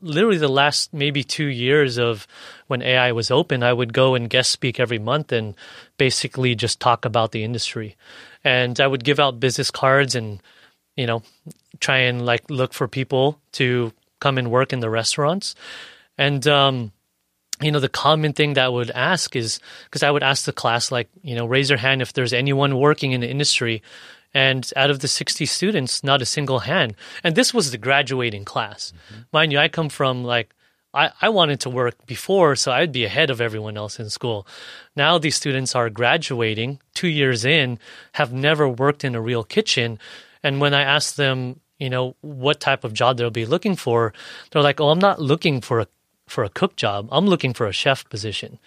literally 0.02 0.38
the 0.38 0.48
last 0.48 0.94
maybe 0.94 1.24
two 1.24 1.46
years 1.46 1.98
of 1.98 2.28
when 2.68 2.82
AI 2.82 3.12
was 3.12 3.32
open, 3.32 3.64
I 3.64 3.74
would 3.74 3.94
go 3.94 4.16
and 4.16 4.30
guest 4.30 4.52
speak 4.52 4.80
every 4.80 5.00
month 5.00 5.32
and 5.32 5.56
basically 5.98 6.56
just 6.56 6.80
talk 6.80 7.06
about 7.06 7.32
the 7.32 7.44
industry. 7.44 7.96
And 8.44 8.80
I 8.80 8.88
would 8.88 9.04
give 9.04 9.20
out 9.20 9.40
business 9.40 9.72
cards 9.72 10.16
and, 10.16 10.42
you 10.96 11.06
know, 11.06 11.22
try 11.80 12.00
and 12.00 12.26
like 12.26 12.50
look 12.50 12.74
for 12.74 12.88
people 12.88 13.40
to 13.54 13.94
come 14.22 14.38
and 14.38 14.50
work 14.50 14.72
in 14.72 14.80
the 14.80 14.90
restaurants. 14.90 15.56
And 16.18 16.48
um, 16.48 16.94
you 17.62 17.72
know, 17.72 17.80
the 17.80 17.90
common 17.90 18.34
thing 18.34 18.54
that 18.54 18.66
I 18.66 18.70
would 18.70 18.92
ask 18.92 19.36
is 19.36 19.60
because 19.86 20.04
I 20.04 20.12
would 20.12 20.24
ask 20.24 20.46
the 20.46 20.54
class, 20.54 20.92
like, 20.92 21.10
you 21.22 21.36
know, 21.36 21.46
raise 21.46 21.70
your 21.70 21.78
hand 21.78 22.02
if 22.02 22.14
there's 22.14 22.34
anyone 22.34 22.78
working 22.78 23.12
in 23.12 23.22
the 23.22 23.30
industry. 23.30 23.82
And 24.34 24.68
out 24.76 24.90
of 24.90 25.00
the 25.00 25.08
60 25.08 25.46
students, 25.46 26.04
not 26.04 26.22
a 26.22 26.26
single 26.26 26.60
hand. 26.60 26.96
And 27.24 27.36
this 27.36 27.54
was 27.54 27.72
the 27.72 27.78
graduating 27.78 28.46
class. 28.46 28.94
Mm-hmm. 29.12 29.22
Mind 29.34 29.52
you, 29.52 29.60
I 29.60 29.68
come 29.68 29.90
from 29.90 30.24
like, 30.24 30.56
I, 30.94 31.12
I 31.22 31.30
wanted 31.30 31.60
to 31.62 31.70
work 31.70 32.06
before, 32.06 32.56
so 32.56 32.72
I'd 32.72 32.92
be 32.92 33.06
ahead 33.06 33.30
of 33.30 33.40
everyone 33.42 33.78
else 33.78 34.00
in 34.00 34.10
school. 34.10 34.48
Now 34.96 35.18
these 35.18 35.36
students 35.36 35.76
are 35.76 35.90
graduating 35.90 36.80
two 36.94 37.08
years 37.08 37.46
in, 37.46 37.80
have 38.14 38.34
never 38.34 38.68
worked 38.68 39.04
in 39.04 39.16
a 39.16 39.22
real 39.22 39.44
kitchen. 39.44 40.00
And 40.44 40.60
when 40.60 40.74
I 40.74 40.82
ask 40.82 41.16
them, 41.16 41.60
you 41.82 41.90
know, 41.90 42.16
what 42.22 42.60
type 42.60 42.84
of 42.84 42.94
job 42.94 43.18
they'll 43.18 43.32
be 43.32 43.46
looking 43.46 43.76
for, 43.76 44.14
they're 44.52 44.62
like, 44.62 44.80
oh, 44.80 44.90
I'm 44.90 45.00
not 45.00 45.20
looking 45.20 45.62
for 45.62 45.80
a 45.80 45.88
for 46.28 46.44
a 46.44 46.50
cook 46.50 46.76
job. 46.76 47.10
I'm 47.12 47.26
looking 47.26 47.54
for 47.54 47.66
a 47.66 47.74
chef 47.74 48.08
position. 48.08 48.60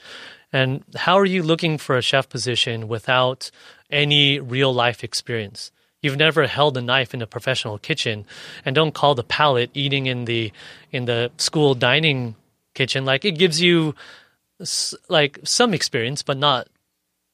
And 0.52 0.82
how 0.96 1.18
are 1.18 1.24
you 1.24 1.42
looking 1.42 1.78
for 1.78 1.96
a 1.96 2.02
chef 2.02 2.28
position 2.28 2.88
without 2.88 3.50
any 3.88 4.40
real 4.40 4.74
life 4.74 5.04
experience? 5.04 5.70
You've 6.02 6.18
never 6.18 6.46
held 6.46 6.76
a 6.76 6.82
knife 6.82 7.14
in 7.14 7.22
a 7.22 7.26
professional 7.26 7.78
kitchen, 7.78 8.26
and 8.64 8.74
don't 8.74 8.92
call 8.92 9.14
the 9.14 9.22
palate 9.22 9.70
eating 9.74 10.06
in 10.06 10.26
the 10.26 10.52
in 10.90 11.04
the 11.04 11.30
school 11.38 11.74
dining 11.74 12.34
kitchen 12.74 13.04
like 13.04 13.24
it 13.24 13.38
gives 13.38 13.60
you 13.62 13.94
like 15.08 15.38
some 15.44 15.72
experience, 15.72 16.22
but 16.22 16.36
not 16.36 16.66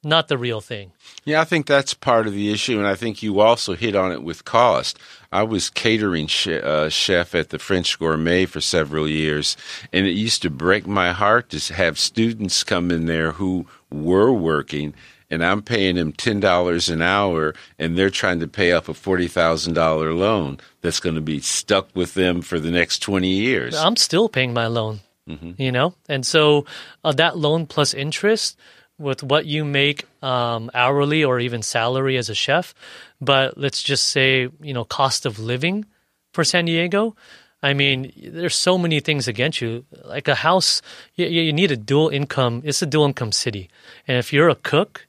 not 0.03 0.29
the 0.29 0.39
real 0.39 0.61
thing. 0.61 0.93
Yeah, 1.25 1.41
I 1.41 1.45
think 1.45 1.67
that's 1.67 1.93
part 1.95 2.27
of 2.27 2.33
the 2.33 2.53
issue, 2.53 2.79
and 2.79 2.87
I 2.87 2.95
think 2.95 3.23
you 3.23 3.41
also 3.41 3.75
hit 3.75 3.95
on 3.95 4.13
it 4.13 4.23
with 4.23 4.45
cost. 4.45 4.99
I 5.31 5.43
was 5.43 5.71
catering 5.71 6.29
uh, 6.47 6.89
chef 6.89 7.35
at 7.35 7.51
the 7.51 7.59
French 7.59 7.99
Gourmet 7.99 8.47
for 8.47 8.61
several 8.61 9.07
years, 9.07 9.57
and 9.93 10.07
it 10.07 10.13
used 10.13 10.43
to 10.43 10.51
break 10.51 10.87
my 10.87 11.13
heart 11.13 11.51
to 11.51 11.75
have 11.75 11.99
students 11.99 12.65
come 12.65 12.91
in 12.91 13.07
there 13.07 13.33
who 13.33 13.67
were 13.91 14.33
working, 14.33 14.95
and 15.31 15.45
I'm 15.45 15.63
paying 15.63 15.97
them 15.97 16.13
ten 16.13 16.41
dollars 16.41 16.89
an 16.89 17.03
hour, 17.03 17.55
and 17.79 17.97
they're 17.97 18.11
trying 18.11 18.41
to 18.41 18.49
pay 18.49 18.73
up 18.73 18.89
a 18.89 18.95
forty 18.95 19.29
thousand 19.29 19.75
dollar 19.75 20.15
loan 20.15 20.59
that's 20.81 21.01
going 21.01 21.15
to 21.15 21.21
be 21.21 21.41
stuck 21.41 21.89
with 21.95 22.15
them 22.15 22.41
for 22.41 22.59
the 22.59 22.71
next 22.71 23.01
twenty 23.01 23.29
years. 23.29 23.77
I'm 23.77 23.97
still 23.97 24.29
paying 24.29 24.55
my 24.55 24.67
loan, 24.67 25.01
mm-hmm. 25.29 25.61
you 25.61 25.71
know, 25.71 25.95
and 26.09 26.25
so 26.25 26.65
uh, 27.05 27.13
that 27.13 27.37
loan 27.37 27.67
plus 27.67 27.93
interest 27.93 28.59
with 29.01 29.23
what 29.23 29.47
you 29.47 29.65
make 29.65 30.07
um, 30.23 30.71
hourly 30.75 31.25
or 31.25 31.41
even 31.41 31.63
salary 31.63 32.17
as 32.17 32.29
a 32.29 32.35
chef, 32.35 32.75
but 33.21 33.57
let's 33.59 33.83
just 33.83 34.09
say 34.09 34.49
you 34.61 34.75
know 34.75 34.85
cost 34.85 35.27
of 35.27 35.39
living 35.39 35.87
for 36.33 36.45
San 36.45 36.67
Diego. 36.67 37.17
I 37.63 37.75
mean, 37.75 38.13
there's 38.17 38.55
so 38.55 38.79
many 38.79 39.01
things 39.01 39.29
against 39.29 39.61
you. 39.61 39.85
Like 40.05 40.29
a 40.29 40.35
house, 40.35 40.81
you, 41.15 41.27
you 41.27 41.53
need 41.53 41.71
a 41.71 41.77
dual 41.77 42.09
income. 42.09 42.63
It's 42.65 42.81
a 42.81 42.87
dual 42.87 43.07
income 43.07 43.33
city, 43.33 43.69
and 44.07 44.19
if 44.19 44.33
you're 44.33 44.49
a 44.49 44.55
cook, 44.55 45.07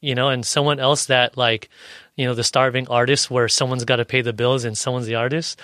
you 0.00 0.14
know, 0.14 0.28
and 0.28 0.44
someone 0.44 0.78
else 0.80 1.06
that 1.06 1.36
like, 1.36 1.68
you 2.16 2.26
know, 2.26 2.34
the 2.34 2.44
starving 2.44 2.88
artist 2.88 3.30
where 3.30 3.48
someone's 3.48 3.84
got 3.84 3.96
to 3.96 4.04
pay 4.04 4.20
the 4.20 4.32
bills 4.32 4.64
and 4.64 4.76
someone's 4.76 5.06
the 5.06 5.14
artist, 5.14 5.58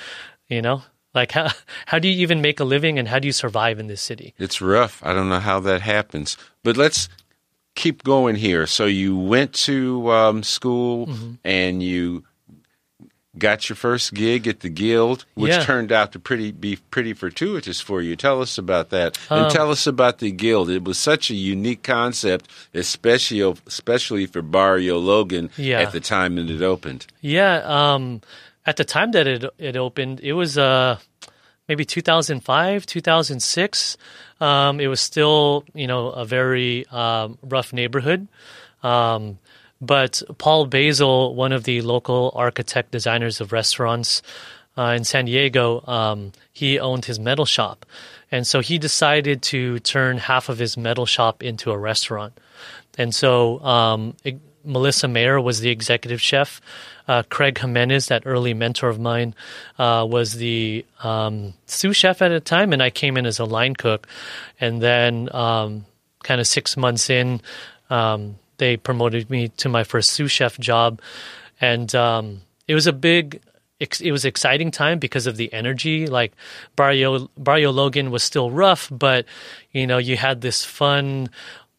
you 0.48 0.62
know, 0.62 0.82
like 1.14 1.32
how 1.32 1.50
how 1.86 1.98
do 1.98 2.08
you 2.08 2.20
even 2.22 2.40
make 2.40 2.60
a 2.60 2.64
living 2.64 2.98
and 2.98 3.08
how 3.08 3.18
do 3.18 3.26
you 3.26 3.32
survive 3.32 3.78
in 3.78 3.86
this 3.86 4.00
city? 4.00 4.34
It's 4.38 4.60
rough. 4.60 5.02
I 5.04 5.12
don't 5.12 5.28
know 5.28 5.40
how 5.40 5.60
that 5.60 5.82
happens. 5.82 6.36
But 6.64 6.76
let's 6.76 7.08
keep 7.74 8.02
going 8.02 8.36
here. 8.36 8.66
So 8.66 8.86
you 8.86 9.16
went 9.16 9.52
to 9.54 10.10
um, 10.10 10.42
school 10.42 11.06
mm-hmm. 11.06 11.34
and 11.44 11.82
you 11.82 12.24
got 13.38 13.68
your 13.68 13.76
first 13.76 14.12
gig 14.14 14.46
at 14.46 14.60
the 14.60 14.68
Guild, 14.68 15.24
which 15.34 15.52
yeah. 15.52 15.62
turned 15.62 15.90
out 15.90 16.12
to 16.12 16.18
pretty 16.18 16.52
be 16.52 16.76
pretty 16.90 17.14
fortuitous 17.14 17.80
for 17.80 18.02
you. 18.02 18.16
Tell 18.16 18.40
us 18.42 18.58
about 18.58 18.90
that, 18.90 19.18
um, 19.30 19.44
and 19.44 19.50
tell 19.50 19.70
us 19.70 19.86
about 19.86 20.18
the 20.18 20.30
Guild. 20.30 20.68
It 20.68 20.84
was 20.84 20.98
such 20.98 21.30
a 21.30 21.34
unique 21.34 21.82
concept, 21.82 22.48
especially 22.74 23.40
especially 23.66 24.26
for 24.26 24.42
Barrio 24.42 24.98
Logan 24.98 25.50
yeah. 25.56 25.80
at 25.80 25.92
the 25.92 26.00
time 26.00 26.36
that 26.36 26.50
it 26.50 26.62
opened. 26.62 27.06
Yeah, 27.20 27.62
um, 27.64 28.20
at 28.66 28.76
the 28.76 28.84
time 28.84 29.12
that 29.12 29.26
it 29.26 29.44
it 29.58 29.76
opened, 29.76 30.20
it 30.20 30.34
was 30.34 30.58
uh, 30.58 30.98
maybe 31.72 31.86
2005, 31.86 32.84
2006. 32.84 33.96
Um, 34.42 34.78
it 34.78 34.88
was 34.88 35.00
still, 35.00 35.64
you 35.72 35.86
know, 35.86 36.08
a 36.08 36.26
very 36.26 36.86
um, 36.88 37.38
rough 37.42 37.72
neighborhood. 37.72 38.28
Um, 38.82 39.38
but 39.80 40.22
Paul 40.36 40.66
Basile, 40.66 41.34
one 41.34 41.52
of 41.52 41.64
the 41.64 41.80
local 41.80 42.30
architect 42.34 42.90
designers 42.90 43.40
of 43.40 43.52
restaurants 43.52 44.20
uh, 44.76 44.92
in 44.94 45.04
San 45.04 45.24
Diego, 45.24 45.82
um, 45.86 46.32
he 46.52 46.78
owned 46.78 47.06
his 47.06 47.18
metal 47.18 47.46
shop. 47.46 47.86
And 48.30 48.46
so 48.46 48.60
he 48.60 48.76
decided 48.76 49.40
to 49.44 49.78
turn 49.78 50.18
half 50.18 50.50
of 50.50 50.58
his 50.58 50.76
metal 50.76 51.06
shop 51.06 51.42
into 51.42 51.70
a 51.70 51.78
restaurant. 51.78 52.38
And 52.98 53.14
so 53.14 53.60
um, 53.64 54.14
it, 54.24 54.38
Melissa 54.64 55.08
Mayer 55.08 55.40
was 55.40 55.60
the 55.60 55.70
executive 55.70 56.20
chef. 56.20 56.60
Uh, 57.08 57.22
Craig 57.28 57.58
Jimenez, 57.58 58.06
that 58.06 58.22
early 58.26 58.54
mentor 58.54 58.88
of 58.88 59.00
mine, 59.00 59.34
uh, 59.78 60.06
was 60.08 60.34
the 60.34 60.84
um, 61.02 61.54
sous 61.66 61.96
chef 61.96 62.22
at 62.22 62.28
the 62.28 62.40
time, 62.40 62.72
and 62.72 62.82
I 62.82 62.90
came 62.90 63.16
in 63.16 63.26
as 63.26 63.38
a 63.38 63.44
line 63.44 63.74
cook. 63.74 64.06
And 64.60 64.80
then, 64.80 65.28
um, 65.34 65.84
kind 66.22 66.40
of 66.40 66.46
six 66.46 66.76
months 66.76 67.10
in, 67.10 67.40
um, 67.90 68.36
they 68.58 68.76
promoted 68.76 69.28
me 69.28 69.48
to 69.48 69.68
my 69.68 69.84
first 69.84 70.10
sous 70.10 70.30
chef 70.30 70.58
job, 70.58 71.00
and 71.60 71.92
um, 71.94 72.42
it 72.68 72.74
was 72.74 72.86
a 72.86 72.92
big. 72.92 73.40
It 73.80 74.12
was 74.12 74.24
exciting 74.24 74.70
time 74.70 75.00
because 75.00 75.26
of 75.26 75.36
the 75.36 75.52
energy. 75.52 76.06
Like 76.06 76.32
Barrio 76.76 77.28
Barrio 77.36 77.72
Logan 77.72 78.12
was 78.12 78.22
still 78.22 78.48
rough, 78.48 78.88
but 78.92 79.26
you 79.72 79.88
know 79.88 79.98
you 79.98 80.16
had 80.16 80.40
this 80.40 80.64
fun 80.64 81.30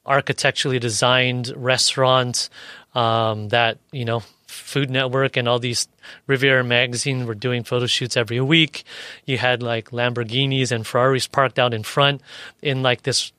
architecturally 0.05 0.79
designed 0.79 1.53
restaurant 1.55 2.49
um, 2.95 3.49
that 3.49 3.77
you 3.91 4.05
know 4.05 4.23
Food 4.47 4.89
Network 4.89 5.35
and 5.35 5.47
all 5.47 5.59
these 5.59 5.87
Riviera 6.27 6.63
magazine 6.63 7.25
were 7.25 7.35
doing 7.35 7.63
photo 7.63 7.87
shoots 7.87 8.15
every 8.15 8.39
week. 8.39 8.83
You 9.25 9.37
had 9.37 9.63
like 9.63 9.89
Lamborghinis 9.89 10.71
and 10.71 10.85
Ferraris 10.85 11.27
parked 11.27 11.57
out 11.57 11.73
in 11.73 11.83
front 11.83 12.21
in 12.61 12.83
like 12.83 13.03
this 13.03 13.31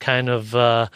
kind 0.00 0.28
of 0.28 0.54
uh, 0.54 0.88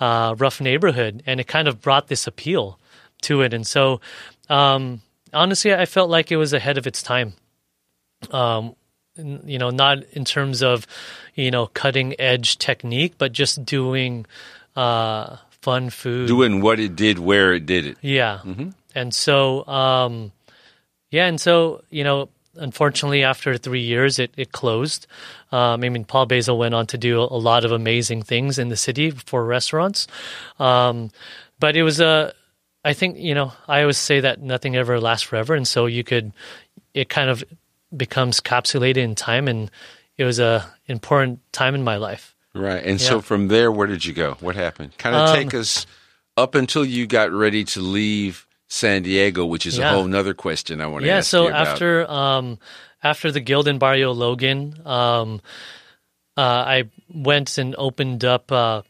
uh, 0.00 0.34
rough 0.38 0.60
neighborhood, 0.60 1.22
and 1.26 1.40
it 1.40 1.46
kind 1.46 1.68
of 1.68 1.80
brought 1.80 2.08
this 2.08 2.26
appeal 2.26 2.78
to 3.22 3.42
it. 3.42 3.52
And 3.52 3.66
so, 3.66 4.00
um, 4.48 5.02
honestly, 5.32 5.74
I 5.74 5.86
felt 5.86 6.10
like 6.10 6.30
it 6.30 6.36
was 6.36 6.52
ahead 6.52 6.78
of 6.78 6.86
its 6.86 7.02
time. 7.02 7.34
Um, 8.30 8.76
you 9.16 9.58
know, 9.58 9.70
not 9.70 10.04
in 10.12 10.24
terms 10.24 10.62
of 10.62 10.86
you 11.34 11.50
know 11.50 11.66
cutting 11.66 12.18
edge 12.18 12.58
technique, 12.58 13.14
but 13.18 13.32
just 13.32 13.64
doing 13.64 14.26
uh, 14.76 15.36
fun 15.62 15.90
food, 15.90 16.26
doing 16.26 16.60
what 16.60 16.80
it 16.80 16.96
did 16.96 17.18
where 17.18 17.52
it 17.52 17.66
did 17.66 17.86
it. 17.86 17.96
Yeah, 18.00 18.40
mm-hmm. 18.44 18.70
and 18.94 19.14
so 19.14 19.66
um, 19.66 20.32
yeah, 21.10 21.26
and 21.26 21.40
so 21.40 21.82
you 21.90 22.04
know, 22.04 22.28
unfortunately, 22.56 23.24
after 23.24 23.56
three 23.56 23.82
years, 23.82 24.18
it 24.18 24.32
it 24.36 24.52
closed. 24.52 25.06
Um, 25.52 25.82
I 25.82 25.88
mean, 25.88 26.04
Paul 26.04 26.26
Basile 26.26 26.58
went 26.58 26.74
on 26.74 26.86
to 26.88 26.98
do 26.98 27.20
a 27.20 27.38
lot 27.40 27.64
of 27.64 27.72
amazing 27.72 28.22
things 28.22 28.58
in 28.58 28.68
the 28.68 28.76
city 28.76 29.10
for 29.10 29.44
restaurants, 29.44 30.06
um, 30.58 31.10
but 31.58 31.76
it 31.76 31.82
was 31.82 32.00
a. 32.00 32.32
I 32.82 32.94
think 32.94 33.18
you 33.18 33.34
know 33.34 33.52
I 33.68 33.82
always 33.82 33.98
say 33.98 34.20
that 34.20 34.40
nothing 34.40 34.76
ever 34.76 35.00
lasts 35.00 35.26
forever, 35.26 35.54
and 35.54 35.68
so 35.68 35.86
you 35.86 36.04
could, 36.04 36.32
it 36.94 37.08
kind 37.08 37.28
of 37.28 37.44
becomes 37.94 38.40
capsulated 38.40 39.02
in 39.02 39.14
time, 39.14 39.48
and 39.48 39.70
it 40.16 40.24
was 40.24 40.38
a 40.38 40.66
important 40.86 41.40
time 41.52 41.74
in 41.74 41.82
my 41.82 41.96
life. 41.96 42.34
Right. 42.54 42.82
And 42.84 43.00
yeah. 43.00 43.08
so 43.08 43.20
from 43.20 43.48
there, 43.48 43.70
where 43.70 43.86
did 43.86 44.04
you 44.04 44.12
go? 44.12 44.36
What 44.40 44.56
happened? 44.56 44.96
Kind 44.98 45.14
of 45.14 45.28
um, 45.28 45.36
take 45.36 45.54
us 45.54 45.86
up 46.36 46.54
until 46.54 46.84
you 46.84 47.06
got 47.06 47.30
ready 47.30 47.64
to 47.64 47.80
leave 47.80 48.46
San 48.68 49.02
Diego, 49.02 49.44
which 49.44 49.66
is 49.66 49.78
yeah. 49.78 49.90
a 49.90 49.94
whole 49.94 50.14
other 50.14 50.34
question 50.34 50.80
I 50.80 50.86
want 50.86 51.02
to 51.02 51.08
yeah, 51.08 51.18
ask 51.18 51.28
so 51.28 51.48
after 51.48 52.10
um, 52.10 52.58
after 53.02 53.30
the 53.32 53.40
Guild 53.40 53.68
in 53.68 53.78
Barrio 53.78 54.12
Logan, 54.12 54.80
um, 54.84 55.40
uh, 56.36 56.40
I 56.40 56.84
went 57.12 57.58
and 57.58 57.74
opened 57.76 58.24
up 58.24 58.50
uh, 58.52 58.82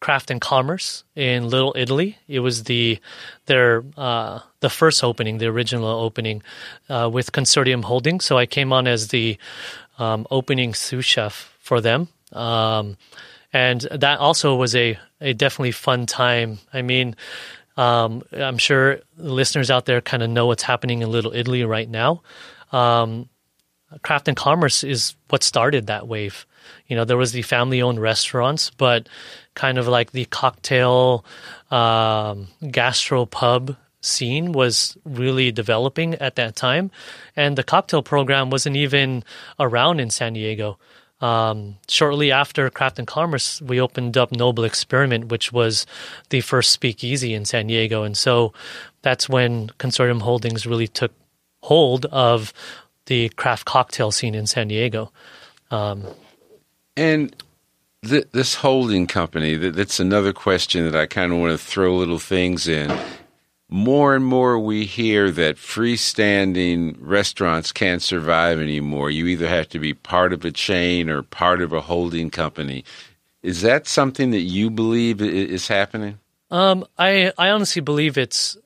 Craft 0.00 0.30
and 0.30 0.40
Commerce 0.40 1.04
in 1.14 1.48
Little 1.48 1.72
Italy. 1.76 2.18
It 2.26 2.40
was 2.40 2.64
the 2.64 2.98
their 3.46 3.84
uh, 3.96 4.40
the 4.60 4.70
first 4.70 5.02
opening, 5.02 5.38
the 5.38 5.46
original 5.46 5.86
opening 5.86 6.42
uh, 6.88 7.08
with 7.12 7.32
Consortium 7.32 7.84
Holding. 7.84 8.20
So 8.20 8.38
I 8.38 8.46
came 8.46 8.72
on 8.72 8.86
as 8.86 9.08
the 9.08 9.38
um, 9.98 10.26
opening 10.30 10.74
sous 10.74 11.04
chef 11.04 11.56
for 11.60 11.80
them. 11.80 12.08
Um, 12.32 12.96
and 13.52 13.80
that 13.80 14.18
also 14.18 14.54
was 14.56 14.74
a, 14.76 14.98
a 15.20 15.32
definitely 15.32 15.72
fun 15.72 16.06
time. 16.06 16.58
I 16.72 16.82
mean, 16.82 17.16
um, 17.76 18.22
I'm 18.32 18.58
sure 18.58 19.00
listeners 19.16 19.70
out 19.70 19.86
there 19.86 20.00
kind 20.00 20.22
of 20.22 20.30
know 20.30 20.46
what's 20.46 20.62
happening 20.62 21.02
in 21.02 21.10
Little 21.10 21.32
Italy 21.32 21.64
right 21.64 21.88
now. 21.88 22.22
Um, 22.72 23.28
craft 24.02 24.28
and 24.28 24.36
commerce 24.36 24.84
is 24.84 25.14
what 25.28 25.42
started 25.42 25.86
that 25.86 26.08
wave. 26.08 26.46
You 26.86 26.96
know, 26.96 27.04
there 27.04 27.16
was 27.16 27.32
the 27.32 27.42
family 27.42 27.80
owned 27.80 28.00
restaurants, 28.00 28.70
but 28.70 29.08
kind 29.54 29.78
of 29.78 29.88
like 29.88 30.12
the 30.12 30.26
cocktail 30.26 31.24
um, 31.70 32.48
gastro 32.70 33.26
pub 33.26 33.76
scene 34.00 34.52
was 34.52 34.96
really 35.04 35.50
developing 35.50 36.14
at 36.14 36.36
that 36.36 36.56
time. 36.56 36.90
And 37.36 37.56
the 37.56 37.64
cocktail 37.64 38.02
program 38.02 38.50
wasn't 38.50 38.76
even 38.76 39.24
around 39.58 40.00
in 40.00 40.10
San 40.10 40.34
Diego. 40.34 40.78
Um, 41.20 41.76
shortly 41.88 42.30
after 42.30 42.70
Craft 42.70 42.98
and 42.98 43.08
Commerce, 43.08 43.60
we 43.60 43.80
opened 43.80 44.16
up 44.16 44.30
Noble 44.32 44.64
Experiment, 44.64 45.28
which 45.28 45.52
was 45.52 45.84
the 46.30 46.40
first 46.40 46.70
speakeasy 46.70 47.34
in 47.34 47.44
San 47.44 47.66
Diego. 47.66 48.04
And 48.04 48.16
so 48.16 48.52
that's 49.02 49.28
when 49.28 49.68
Consortium 49.78 50.22
Holdings 50.22 50.66
really 50.66 50.88
took 50.88 51.12
hold 51.62 52.06
of 52.06 52.52
the 53.06 53.30
craft 53.30 53.64
cocktail 53.64 54.12
scene 54.12 54.34
in 54.34 54.46
San 54.46 54.68
Diego. 54.68 55.10
Um, 55.70 56.04
and 56.96 57.34
th- 58.06 58.28
this 58.32 58.54
holding 58.56 59.06
company, 59.06 59.58
th- 59.58 59.74
that's 59.74 59.98
another 59.98 60.32
question 60.32 60.84
that 60.84 60.94
I 60.94 61.06
kind 61.06 61.32
of 61.32 61.38
want 61.38 61.52
to 61.52 61.58
throw 61.58 61.96
little 61.96 62.18
things 62.18 62.68
in. 62.68 62.96
More 63.70 64.14
and 64.14 64.24
more 64.24 64.58
we 64.58 64.84
hear 64.84 65.30
that 65.32 65.56
freestanding 65.56 66.96
restaurants 67.00 67.70
can't 67.70 68.02
survive 68.02 68.60
anymore. 68.60 69.10
You 69.10 69.26
either 69.26 69.46
have 69.46 69.68
to 69.70 69.78
be 69.78 69.92
part 69.92 70.32
of 70.32 70.44
a 70.44 70.50
chain 70.50 71.10
or 71.10 71.22
part 71.22 71.60
of 71.60 71.72
a 71.74 71.82
holding 71.82 72.30
company. 72.30 72.84
Is 73.42 73.60
that 73.62 73.86
something 73.86 74.30
that 74.30 74.40
you 74.40 74.70
believe 74.70 75.20
is 75.20 75.68
happening? 75.68 76.18
Um, 76.50 76.86
I 76.98 77.32
I 77.36 77.50
honestly 77.50 77.82
believe 77.82 78.16
it's 78.16 78.56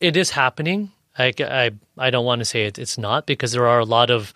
it 0.00 0.16
is 0.16 0.30
happening. 0.30 0.92
I, 1.18 1.32
I, 1.40 1.70
I 1.96 2.10
don't 2.10 2.24
want 2.24 2.40
to 2.40 2.44
say 2.44 2.66
it, 2.66 2.78
it's 2.78 2.96
not 2.96 3.26
because 3.26 3.52
there 3.52 3.66
are 3.66 3.80
a 3.80 3.84
lot 3.84 4.10
of 4.10 4.32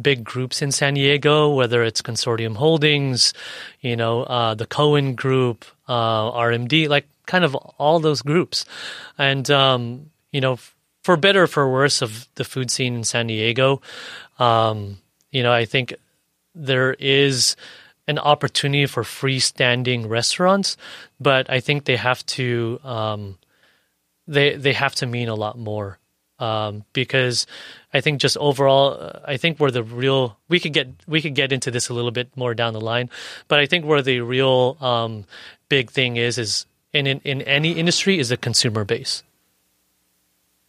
big 0.00 0.24
groups 0.24 0.62
in 0.62 0.72
San 0.72 0.94
Diego, 0.94 1.52
whether 1.52 1.82
it's 1.82 2.02
Consortium 2.02 2.56
Holdings, 2.56 3.34
you 3.80 3.96
know, 3.96 4.22
uh, 4.24 4.54
the 4.54 4.66
Cohn 4.66 5.14
Group, 5.14 5.64
uh, 5.88 6.30
RMD, 6.32 6.88
like 6.88 7.06
kind 7.26 7.44
of 7.44 7.54
all 7.54 8.00
those 8.00 8.22
groups. 8.22 8.64
And, 9.16 9.50
um, 9.50 10.10
you 10.32 10.40
know, 10.40 10.58
for 11.02 11.16
better 11.16 11.44
or 11.44 11.46
for 11.46 11.70
worse 11.70 12.02
of 12.02 12.28
the 12.34 12.44
food 12.44 12.70
scene 12.70 12.94
in 12.94 13.04
San 13.04 13.26
Diego, 13.26 13.80
um, 14.38 14.98
you 15.30 15.42
know, 15.42 15.52
I 15.52 15.64
think 15.64 15.94
there 16.54 16.94
is 16.94 17.56
an 18.06 18.18
opportunity 18.18 18.86
for 18.86 19.02
freestanding 19.02 20.08
restaurants, 20.08 20.76
but 21.20 21.48
I 21.50 21.60
think 21.60 21.84
they 21.84 21.96
have 21.96 22.24
to 22.26 22.80
um, 22.82 23.38
they 24.26 24.56
they 24.56 24.72
have 24.72 24.94
to 24.96 25.06
mean 25.06 25.28
a 25.28 25.34
lot 25.34 25.58
more 25.58 25.98
um, 26.38 26.84
because 26.92 27.46
I 27.92 28.00
think 28.00 28.20
just 28.20 28.36
overall, 28.36 29.20
I 29.24 29.36
think 29.36 29.58
where 29.58 29.70
the 29.70 29.82
real 29.82 30.38
we 30.48 30.60
could 30.60 30.72
get 30.72 30.88
we 31.06 31.20
could 31.20 31.34
get 31.34 31.52
into 31.52 31.70
this 31.70 31.88
a 31.88 31.94
little 31.94 32.10
bit 32.10 32.34
more 32.36 32.54
down 32.54 32.72
the 32.72 32.80
line, 32.80 33.10
but 33.48 33.58
I 33.60 33.66
think 33.66 33.84
where 33.84 34.02
the 34.02 34.20
real 34.20 34.76
um, 34.80 35.24
big 35.68 35.90
thing 35.90 36.16
is 36.16 36.38
is 36.38 36.66
in, 36.92 37.06
in 37.06 37.20
in 37.24 37.42
any 37.42 37.72
industry 37.72 38.18
is 38.18 38.28
the 38.28 38.36
consumer 38.36 38.84
base. 38.84 39.22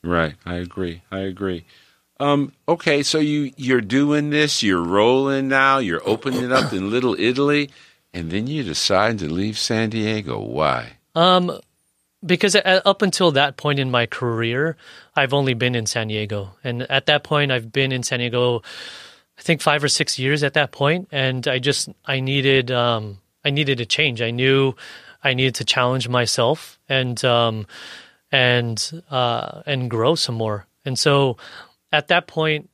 Right, 0.03 0.35
I 0.45 0.55
agree. 0.55 1.01
I 1.11 1.19
agree. 1.19 1.65
Um, 2.19 2.51
okay, 2.67 3.03
so 3.03 3.19
you 3.19 3.53
you're 3.55 3.81
doing 3.81 4.29
this, 4.29 4.61
you're 4.61 4.83
rolling 4.83 5.47
now, 5.47 5.77
you're 5.77 6.07
opening 6.07 6.43
it 6.43 6.51
up 6.51 6.73
in 6.73 6.89
Little 6.89 7.15
Italy, 7.17 7.69
and 8.13 8.29
then 8.29 8.47
you 8.47 8.63
decide 8.63 9.19
to 9.19 9.31
leave 9.31 9.57
San 9.57 9.89
Diego. 9.89 10.39
Why? 10.39 10.97
Um, 11.15 11.59
because 12.25 12.55
up 12.55 13.01
until 13.01 13.31
that 13.31 13.55
point 13.55 13.79
in 13.79 13.89
my 13.89 14.05
career, 14.05 14.75
I've 15.15 15.33
only 15.33 15.53
been 15.53 15.75
in 15.75 15.85
San 15.85 16.09
Diego, 16.09 16.51
and 16.63 16.81
at 16.83 17.05
that 17.05 17.23
point, 17.23 17.51
I've 17.51 17.71
been 17.71 17.93
in 17.93 18.03
San 18.03 18.19
Diego, 18.19 18.61
I 19.37 19.41
think 19.41 19.61
five 19.61 19.81
or 19.81 19.87
six 19.87 20.19
years 20.19 20.43
at 20.43 20.53
that 20.55 20.71
point, 20.71 21.07
and 21.13 21.47
I 21.47 21.59
just 21.59 21.87
I 22.05 22.19
needed 22.19 22.71
um, 22.71 23.19
I 23.43 23.49
needed 23.49 23.79
a 23.79 23.85
change. 23.85 24.21
I 24.21 24.31
knew 24.31 24.73
I 25.23 25.33
needed 25.33 25.55
to 25.55 25.65
challenge 25.65 26.07
myself 26.09 26.79
and 26.87 27.23
um, 27.25 27.67
and 28.31 29.03
uh, 29.09 29.63
and 29.65 29.89
grow 29.89 30.15
some 30.15 30.35
more, 30.35 30.67
and 30.85 30.97
so 30.97 31.37
at 31.91 32.07
that 32.09 32.27
point, 32.27 32.69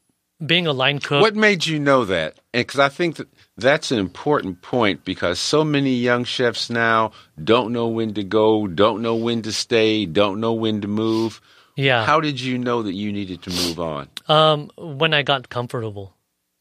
being 0.46 0.68
a 0.68 0.74
line 0.74 1.00
cook. 1.00 1.22
What 1.22 1.36
made 1.36 1.66
you 1.66 1.80
know 1.80 2.06
that? 2.06 2.40
Because 2.52 2.80
I 2.80 2.90
think 2.90 3.18
that 3.18 3.28
that's 3.58 3.92
an 3.92 4.00
important 4.00 4.62
point 4.62 5.06
because 5.06 5.40
so 5.40 5.64
many 5.64 5.94
young 5.94 6.24
chefs 6.24 6.70
now 6.70 7.12
don't 7.42 7.72
know 7.72 7.88
when 7.88 8.14
to 8.16 8.24
go, 8.24 8.68
don't 8.68 9.02
know 9.02 9.16
when 9.16 9.42
to 9.44 9.54
stay, 9.54 10.06
don't 10.06 10.40
know 10.40 10.54
when 10.54 10.82
to 10.82 10.88
move. 10.88 11.42
Yeah. 11.76 12.06
How 12.06 12.22
did 12.22 12.40
you 12.40 12.58
know 12.58 12.84
that 12.84 12.94
you 12.94 13.12
needed 13.12 13.42
to 13.44 13.50
move 13.50 13.80
on? 13.80 14.08
Um, 14.28 14.72
when 14.78 15.14
I 15.14 15.24
got 15.24 15.50
comfortable, 15.50 16.16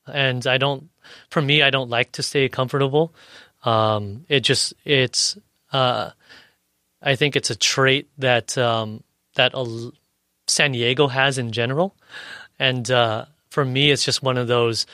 and 0.07 0.47
I 0.47 0.59
don't. 0.59 0.91
For 1.29 1.43
me, 1.43 1.63
I 1.63 1.71
don't 1.71 1.91
like 1.91 2.13
to 2.13 2.23
stay 2.23 2.49
comfortable. 2.49 3.15
Um, 3.65 4.25
it 4.29 4.41
just 4.41 4.75
it's. 4.85 5.39
Uh, 5.73 6.11
I 7.03 7.17
think 7.17 7.37
it's 7.37 7.51
a 7.51 7.57
trait 7.57 8.09
that 8.19 8.57
um, 8.57 9.03
that 9.35 9.55
San 10.47 10.73
Diego 10.73 11.09
has 11.09 11.39
in 11.39 11.53
general, 11.53 11.95
and 12.59 12.91
uh, 12.91 13.27
for 13.51 13.65
me, 13.65 13.91
it's 13.91 14.05
just 14.05 14.23
one 14.23 14.39
of 14.39 14.49
those. 14.49 14.87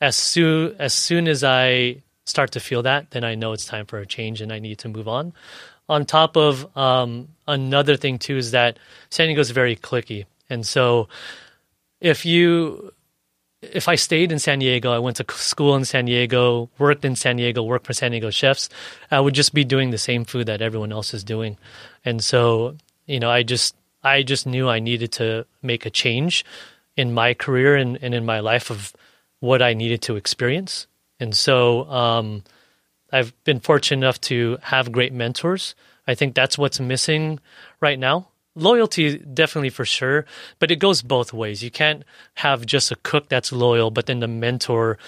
As 0.00 0.16
soon 0.16 0.76
as 0.78 0.92
soon 0.92 1.28
as 1.28 1.44
I 1.44 2.02
start 2.26 2.52
to 2.52 2.60
feel 2.60 2.82
that, 2.82 3.10
then 3.10 3.24
I 3.24 3.34
know 3.34 3.52
it's 3.52 3.66
time 3.66 3.86
for 3.86 3.98
a 3.98 4.06
change 4.06 4.40
and 4.40 4.52
I 4.52 4.58
need 4.58 4.78
to 4.78 4.88
move 4.88 5.08
on. 5.08 5.32
On 5.88 6.06
top 6.06 6.36
of 6.36 6.74
um, 6.76 7.28
another 7.46 7.96
thing 7.96 8.18
too 8.18 8.38
is 8.38 8.52
that 8.52 8.78
San 9.10 9.26
Diego 9.26 9.40
is 9.40 9.50
very 9.50 9.76
clicky, 9.76 10.24
and 10.48 10.66
so 10.66 11.08
if 12.00 12.24
you 12.24 12.92
if 13.72 13.88
I 13.88 13.94
stayed 13.94 14.32
in 14.32 14.38
San 14.38 14.58
Diego, 14.58 14.92
I 14.92 14.98
went 14.98 15.16
to 15.16 15.24
school 15.34 15.74
in 15.76 15.84
San 15.84 16.04
Diego, 16.04 16.70
worked 16.78 17.04
in 17.04 17.16
San 17.16 17.36
Diego, 17.36 17.62
worked 17.62 17.86
for 17.86 17.92
San 17.92 18.10
Diego 18.10 18.30
chefs, 18.30 18.68
I 19.10 19.20
would 19.20 19.34
just 19.34 19.54
be 19.54 19.64
doing 19.64 19.90
the 19.90 19.98
same 19.98 20.24
food 20.24 20.46
that 20.46 20.62
everyone 20.62 20.92
else 20.92 21.14
is 21.14 21.24
doing. 21.24 21.56
And 22.04 22.22
so, 22.22 22.76
you 23.06 23.20
know, 23.20 23.30
I 23.30 23.42
just 23.42 23.74
I 24.02 24.22
just 24.22 24.46
knew 24.46 24.68
I 24.68 24.80
needed 24.80 25.12
to 25.12 25.46
make 25.62 25.86
a 25.86 25.90
change 25.90 26.44
in 26.96 27.14
my 27.14 27.34
career 27.34 27.76
and, 27.76 27.98
and 28.02 28.14
in 28.14 28.24
my 28.24 28.40
life 28.40 28.70
of 28.70 28.92
what 29.40 29.62
I 29.62 29.74
needed 29.74 30.02
to 30.02 30.16
experience. 30.16 30.86
And 31.18 31.34
so 31.34 31.84
um, 31.90 32.44
I've 33.12 33.32
been 33.44 33.60
fortunate 33.60 34.04
enough 34.04 34.20
to 34.22 34.58
have 34.62 34.92
great 34.92 35.12
mentors. 35.12 35.74
I 36.06 36.14
think 36.14 36.34
that's 36.34 36.58
what's 36.58 36.80
missing 36.80 37.40
right 37.80 37.98
now. 37.98 38.28
Loyalty, 38.56 39.18
definitely 39.18 39.70
for 39.70 39.84
sure, 39.84 40.26
but 40.58 40.70
it 40.70 40.76
goes 40.76 41.02
both 41.02 41.32
ways. 41.32 41.62
You 41.62 41.70
can't 41.70 42.04
have 42.34 42.64
just 42.64 42.92
a 42.92 42.96
cook 42.96 43.28
that's 43.28 43.50
loyal, 43.50 43.90
but 43.90 44.06
then 44.06 44.20
the 44.20 44.28
mentor 44.28 44.98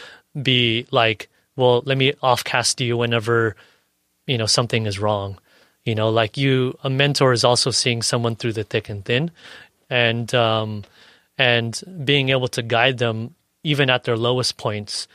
be 0.41 0.87
like, 0.91 1.29
well, 1.55 1.83
let 1.87 1.97
me 1.97 2.13
offcast 2.23 2.85
you 2.85 2.97
whenever, 2.97 3.55
you 4.27 4.37
know, 4.37 4.47
something 4.47 4.87
is 4.87 4.99
wrong. 4.99 5.39
You 5.85 5.95
know, 5.95 6.11
like 6.11 6.37
you, 6.37 6.77
a 6.83 6.91
mentor 6.91 7.33
is 7.33 7.45
also 7.45 7.71
seeing 7.71 8.03
someone 8.03 8.35
through 8.35 8.55
the 8.55 8.65
thick 8.65 8.89
and 8.89 9.05
thin. 9.05 9.31
And, 9.89 10.35
um, 10.35 10.83
and 11.39 11.81
being 12.05 12.31
able 12.31 12.49
to 12.49 12.63
guide 12.63 12.99
them 12.99 13.35
even 13.63 13.91
at 13.91 14.05
their 14.05 14.17
lowest 14.17 14.57
points 14.57 15.07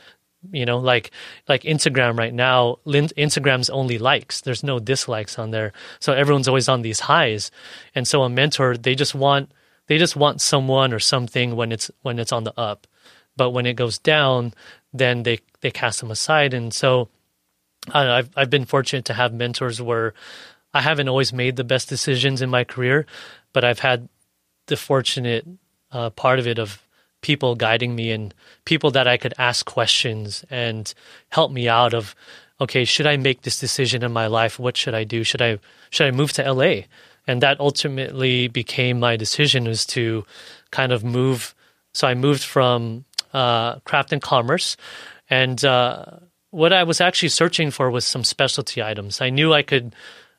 you 0.50 0.66
know 0.66 0.78
like 0.78 1.10
like 1.48 1.62
instagram 1.62 2.18
right 2.18 2.34
now 2.34 2.78
instagram's 2.86 3.70
only 3.70 3.98
likes. 3.98 4.40
There's 4.40 4.62
no 4.62 4.78
dislikes 4.78 5.38
on 5.38 5.50
there. 5.50 5.72
So 6.00 6.12
everyone's 6.12 6.48
always 6.48 6.68
on 6.68 6.82
these 6.82 7.00
highs. 7.00 7.50
And 7.94 8.06
so 8.06 8.22
a 8.22 8.28
mentor 8.28 8.76
they 8.76 8.94
just 8.94 9.14
want 9.14 9.52
they 9.86 9.98
just 9.98 10.16
want 10.16 10.40
someone 10.40 10.92
or 10.92 10.98
something 10.98 11.56
when 11.56 11.72
it's 11.72 11.90
when 12.02 12.18
it's 12.18 12.32
on 12.32 12.44
the 12.44 12.58
up. 12.58 12.86
But 13.36 13.50
when 13.50 13.66
it 13.66 13.74
goes 13.74 13.98
down 13.98 14.54
then 14.92 15.22
they 15.22 15.38
they 15.60 15.70
cast 15.70 16.00
them 16.00 16.10
aside. 16.10 16.54
And 16.54 16.74
so 16.74 17.08
I've 17.92 18.30
I've 18.36 18.50
been 18.50 18.64
fortunate 18.64 19.04
to 19.06 19.14
have 19.14 19.32
mentors 19.32 19.80
where 19.80 20.14
I 20.74 20.80
haven't 20.80 21.08
always 21.08 21.32
made 21.32 21.56
the 21.56 21.64
best 21.64 21.88
decisions 21.88 22.42
in 22.42 22.50
my 22.50 22.64
career, 22.64 23.06
but 23.52 23.64
I've 23.64 23.80
had 23.80 24.08
the 24.66 24.76
fortunate 24.76 25.46
uh, 25.90 26.10
part 26.10 26.38
of 26.38 26.46
it 26.46 26.58
of 26.58 26.81
people 27.22 27.54
guiding 27.54 27.94
me 27.94 28.10
and 28.10 28.34
people 28.64 28.90
that 28.90 29.08
I 29.08 29.16
could 29.16 29.34
ask 29.38 29.64
questions 29.64 30.44
and 30.50 30.92
help 31.30 31.50
me 31.50 31.68
out 31.68 31.94
of 31.94 32.14
okay 32.60 32.84
should 32.84 33.06
I 33.06 33.16
make 33.16 33.42
this 33.42 33.58
decision 33.58 34.04
in 34.04 34.12
my 34.12 34.26
life? 34.26 34.58
What 34.58 34.76
should 34.76 34.94
I 34.94 35.04
do? 35.04 35.24
Should 35.24 35.42
I 35.42 35.58
should 35.90 36.06
I 36.06 36.10
move 36.10 36.32
to 36.34 36.52
LA 36.52 36.82
and 37.26 37.42
that 37.42 37.60
ultimately 37.60 38.48
became 38.48 39.00
my 39.00 39.16
decision 39.16 39.64
was 39.64 39.86
to 39.86 40.24
kind 40.70 40.92
of 40.92 41.04
move. 41.04 41.54
So 41.94 42.06
I 42.06 42.14
moved 42.14 42.42
from 42.42 43.04
uh, 43.32 43.78
craft 43.80 44.12
and 44.12 44.20
commerce 44.20 44.76
and 45.30 45.64
uh, 45.64 46.04
what 46.50 46.72
I 46.72 46.84
was 46.84 47.00
actually 47.00 47.30
searching 47.30 47.70
for 47.70 47.90
was 47.90 48.04
some 48.04 48.24
specialty 48.24 48.82
items. 48.82 49.20
I 49.20 49.30
knew 49.30 49.52
I 49.54 49.62
could 49.62 49.94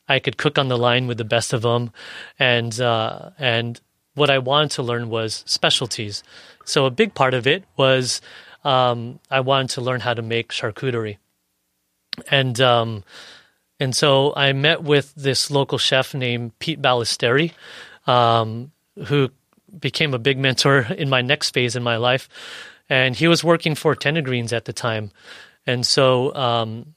I 0.08 0.20
could 0.20 0.38
cook 0.38 0.58
on 0.58 0.68
the 0.68 0.78
line 0.78 1.08
with 1.08 1.18
the 1.18 1.24
best 1.24 1.54
of 1.54 1.62
them 1.62 1.92
and 2.38 2.80
uh, 2.80 3.32
and 3.40 3.80
what 4.16 4.30
I 4.30 4.38
wanted 4.38 4.72
to 4.72 4.84
learn 4.84 5.10
was 5.10 5.44
specialties. 5.48 6.24
So 6.66 6.86
a 6.86 6.92
big 6.92 7.14
part 7.14 7.34
of 7.34 7.48
it 7.48 7.64
was 7.78 8.22
um, 8.64 9.20
I 9.30 9.40
wanted 9.42 9.72
to 9.72 9.82
learn 9.82 10.02
how 10.02 10.14
to 10.14 10.22
make 10.22 10.50
charcuterie, 10.50 11.18
and 12.30 12.60
um, 12.62 13.04
and 13.80 13.96
so 13.96 14.34
I 14.36 14.54
met 14.54 14.84
with 14.84 15.14
this 15.16 15.52
local 15.52 15.78
chef 15.78 16.14
named 16.14 16.58
Pete 16.60 16.82
Balistreri, 16.82 17.52
um, 18.08 18.72
who 19.08 19.30
became 19.78 20.14
a 20.14 20.20
big 20.20 20.38
mentor 20.38 20.88
in 20.98 21.10
my 21.10 21.22
next 21.22 21.54
phase 21.54 21.76
in 21.76 21.84
my 21.84 21.98
life, 21.98 22.30
and 22.90 23.16
he 23.16 23.28
was 23.28 23.44
working 23.44 23.76
for 23.76 23.96
Greens 23.96 24.54
at 24.54 24.66
the 24.66 24.74
time, 24.74 25.12
and 25.68 25.86
so 25.86 26.34
um, 26.34 26.96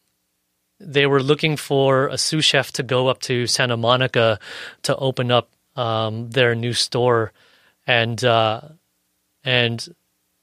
they 0.79 1.07
were 1.07 1.23
looking 1.23 1.57
for 1.57 2.07
a 2.09 2.19
sous 2.19 2.45
chef 2.45 2.71
to 2.73 2.85
go 2.85 3.09
up 3.09 3.21
to 3.23 3.47
Santa 3.47 3.77
Monica 3.77 4.39
to 4.83 4.95
open 4.97 5.33
up 5.33 5.49
um, 5.77 6.31
their 6.31 6.55
new 6.55 6.73
store, 6.73 7.33
and 7.87 8.23
uh, 8.25 8.61
and 9.45 9.89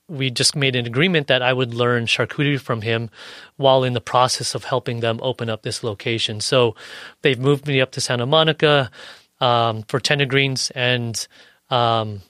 we 0.07 0.29
just 0.29 0.55
made 0.55 0.75
an 0.75 0.85
agreement 0.85 1.27
that 1.27 1.41
I 1.41 1.53
would 1.53 1.73
learn 1.73 2.05
charcuterie 2.05 2.59
from 2.59 2.81
him 2.81 3.09
while 3.57 3.83
in 3.83 3.93
the 3.93 4.01
process 4.01 4.53
of 4.53 4.65
helping 4.65 4.99
them 4.99 5.19
open 5.21 5.49
up 5.49 5.63
this 5.63 5.83
location. 5.83 6.39
So 6.41 6.75
they've 7.21 7.39
moved 7.39 7.67
me 7.67 7.81
up 7.81 7.91
to 7.91 8.01
Santa 8.01 8.25
Monica 8.25 8.91
um, 9.39 9.83
for 9.83 9.99
Greens, 9.99 10.71
and 10.75 11.27
um, 11.69 12.21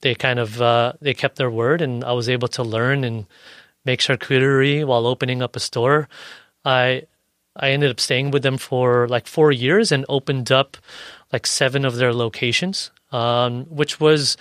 they 0.00 0.14
kind 0.14 0.38
of 0.38 0.60
uh, 0.60 0.92
they 1.00 1.14
kept 1.14 1.36
their 1.36 1.50
word, 1.50 1.80
and 1.80 2.04
I 2.04 2.12
was 2.12 2.28
able 2.28 2.48
to 2.48 2.62
learn 2.62 3.04
and 3.04 3.26
make 3.84 4.00
charcuterie 4.00 4.84
while 4.84 5.06
opening 5.06 5.42
up 5.42 5.56
a 5.56 5.60
store. 5.60 6.08
I 6.64 7.04
I 7.56 7.70
ended 7.70 7.90
up 7.90 8.00
staying 8.00 8.32
with 8.32 8.42
them 8.42 8.58
for 8.58 9.06
like 9.08 9.26
four 9.26 9.52
years 9.52 9.92
and 9.92 10.04
opened 10.08 10.50
up 10.50 10.76
like 11.34 11.48
seven 11.48 11.84
of 11.84 11.96
their 11.96 12.14
locations, 12.14 12.92
um, 13.10 13.64
which 13.64 13.98
was 13.98 14.36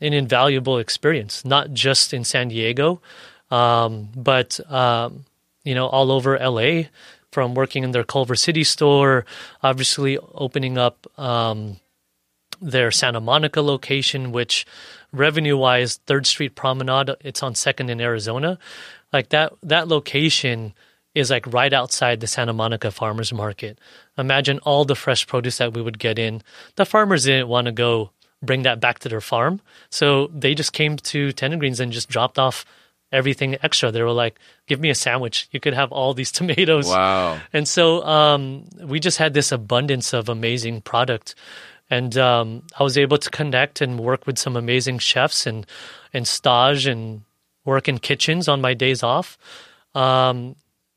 an 0.00 0.12
invaluable 0.12 0.76
experience, 0.78 1.44
not 1.44 1.72
just 1.72 2.12
in 2.12 2.24
San 2.24 2.48
Diego, 2.48 3.00
um, 3.52 4.08
but 4.16 4.58
um, 4.68 5.24
you 5.62 5.72
know 5.72 5.86
all 5.86 6.10
over 6.10 6.36
LA. 6.36 6.88
From 7.30 7.54
working 7.54 7.84
in 7.84 7.90
their 7.90 8.02
Culver 8.02 8.34
City 8.34 8.64
store, 8.64 9.26
obviously 9.62 10.16
opening 10.18 10.78
up 10.78 11.06
um, 11.18 11.76
their 12.62 12.90
Santa 12.90 13.20
Monica 13.20 13.60
location, 13.60 14.32
which 14.32 14.64
revenue 15.12 15.56
wise, 15.56 15.96
Third 16.06 16.26
Street 16.26 16.54
Promenade, 16.54 17.10
it's 17.20 17.42
on 17.42 17.54
Second 17.54 17.90
in 17.90 18.00
Arizona. 18.00 18.58
Like 19.12 19.28
that 19.28 19.52
that 19.62 19.86
location 19.86 20.74
is 21.16 21.30
like 21.30 21.46
right 21.52 21.72
outside 21.72 22.20
the 22.20 22.26
Santa 22.26 22.52
Monica 22.52 22.90
Farmers 22.90 23.32
Market. 23.32 23.78
Imagine 24.18 24.58
all 24.60 24.84
the 24.84 24.94
fresh 24.94 25.26
produce 25.26 25.56
that 25.56 25.72
we 25.72 25.80
would 25.80 25.98
get 25.98 26.18
in. 26.18 26.42
The 26.74 26.84
farmers 26.84 27.24
didn't 27.24 27.48
want 27.48 27.64
to 27.64 27.72
go 27.72 28.10
bring 28.42 28.64
that 28.64 28.80
back 28.80 28.98
to 28.98 29.08
their 29.08 29.22
farm. 29.22 29.62
So 29.88 30.26
they 30.26 30.54
just 30.54 30.74
came 30.74 30.98
to 30.98 31.32
Tender 31.32 31.56
Greens 31.56 31.80
and 31.80 31.90
just 31.90 32.10
dropped 32.10 32.38
off 32.38 32.66
everything 33.12 33.56
extra. 33.62 33.90
They 33.90 34.02
were 34.02 34.12
like, 34.12 34.38
"Give 34.66 34.78
me 34.78 34.90
a 34.90 34.94
sandwich. 34.94 35.48
You 35.52 35.58
could 35.58 35.72
have 35.72 35.90
all 35.90 36.12
these 36.12 36.30
tomatoes." 36.38 36.86
Wow! 36.86 37.40
And 37.50 37.66
so 37.66 38.04
um, 38.04 38.68
we 38.84 39.00
just 39.00 39.16
had 39.16 39.32
this 39.32 39.52
abundance 39.52 40.12
of 40.12 40.28
amazing 40.28 40.82
product, 40.82 41.34
and 41.88 42.14
um, 42.18 42.62
I 42.78 42.82
was 42.82 42.98
able 42.98 43.16
to 43.16 43.30
connect 43.30 43.80
and 43.80 43.98
work 43.98 44.26
with 44.26 44.38
some 44.38 44.54
amazing 44.54 44.98
chefs 44.98 45.46
and 45.46 45.66
and 46.12 46.28
stage 46.28 46.86
and 46.86 47.22
work 47.64 47.88
in 47.88 48.00
kitchens 48.00 48.48
on 48.48 48.60
my 48.60 48.74
days 48.74 49.02
off. 49.02 49.38
Um, 49.94 50.56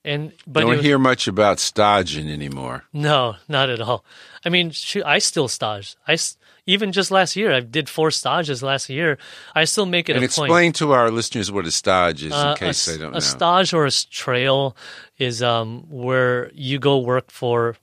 and 0.10 0.32
but 0.48 0.62
don't 0.62 0.69
was, 0.78 0.82
hear 0.82 0.98
much 1.00 1.28
about 1.28 1.60
staging 1.60 2.30
anymore. 2.30 2.84
No, 2.91 3.36
not 3.48 3.69
at 3.69 3.80
all. 3.82 4.04
I 4.45 4.50
mean, 4.50 4.72
shoot, 4.72 5.04
I 5.06 5.19
still 5.19 5.48
stodge. 5.48 5.95
I 6.08 6.17
even 6.65 6.91
just 6.91 7.12
last 7.12 7.36
year, 7.36 7.54
I 7.58 7.62
did 7.62 7.89
four 7.89 8.12
stages 8.12 8.62
last 8.62 8.89
year. 8.89 9.17
I 9.56 9.65
still 9.65 9.86
make 9.86 10.10
it 10.10 10.15
and 10.15 10.24
explain 10.26 10.50
point. 10.50 10.76
to 10.78 10.91
our 10.93 11.10
listeners 11.12 11.52
what 11.52 11.65
a 11.65 11.72
stage 11.72 12.24
is, 12.24 12.32
Uh, 12.34 12.52
in 12.52 12.58
case 12.67 12.88
a, 12.88 12.91
they 12.91 12.98
don't 12.98 13.10
a 13.10 13.12
know. 13.12 13.17
A 13.17 13.22
stage 13.22 13.74
or 13.74 13.86
a 13.86 13.91
trail 14.12 14.76
is 15.17 15.41
um, 15.41 15.84
where 15.89 16.52
you 16.54 16.80
go 16.80 16.98
work 17.00 17.32
for 17.32 17.76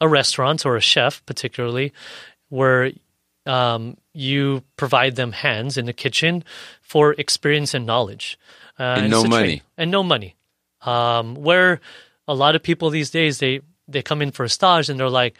a 0.00 0.08
restaurant 0.08 0.64
or 0.66 0.76
a 0.76 0.80
chef, 0.80 1.22
particularly, 1.26 1.92
where 2.48 2.92
um, 3.46 3.96
you 4.14 4.62
provide 4.76 5.16
them 5.16 5.32
hands 5.32 5.76
in 5.76 5.86
the 5.86 5.92
kitchen 5.92 6.42
for 6.80 7.12
experience 7.18 7.74
and 7.74 7.86
knowledge. 7.86 8.38
Uh, 8.78 8.96
And 8.98 9.10
no 9.10 9.20
a 9.20 9.22
tra- 9.22 9.30
money. 9.30 9.62
and 9.76 9.90
no 9.90 10.02
money. 10.02 10.34
Um, 10.84 11.34
where 11.34 11.80
a 12.26 12.34
lot 12.34 12.56
of 12.56 12.62
people 12.62 12.90
these 12.90 13.10
days 13.10 13.38
they 13.38 13.60
they 13.88 14.02
come 14.02 14.22
in 14.22 14.30
for 14.30 14.44
a 14.44 14.48
stage 14.48 14.88
and 14.88 14.98
they're 14.98 15.08
like, 15.08 15.36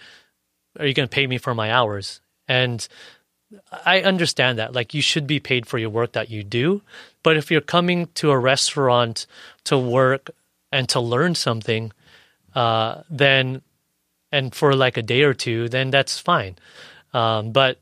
"Are 0.79 0.87
you 0.87 0.95
going 0.95 1.09
to 1.09 1.15
pay 1.15 1.27
me 1.27 1.39
for 1.39 1.55
my 1.55 1.73
hours?" 1.73 2.21
And 2.49 2.87
I 3.85 4.01
understand 4.01 4.59
that. 4.59 4.73
Like, 4.73 4.95
you 4.95 5.03
should 5.03 5.27
be 5.27 5.41
paid 5.41 5.67
for 5.67 5.79
your 5.79 5.91
work 5.91 6.13
that 6.13 6.31
you 6.31 6.43
do. 6.43 6.83
But 7.23 7.37
if 7.37 7.51
you're 7.51 7.61
coming 7.61 8.09
to 8.15 8.31
a 8.31 8.39
restaurant 8.39 9.27
to 9.65 9.79
work 9.79 10.31
and 10.71 10.89
to 10.89 11.01
learn 11.01 11.35
something, 11.35 11.93
uh, 12.55 13.03
then, 13.11 13.63
and 14.31 14.55
for 14.55 14.75
like 14.75 14.97
a 14.97 15.03
day 15.03 15.23
or 15.23 15.35
two, 15.35 15.69
then 15.69 15.91
that's 15.91 16.19
fine. 16.19 16.57
Um, 17.13 17.53
but, 17.53 17.79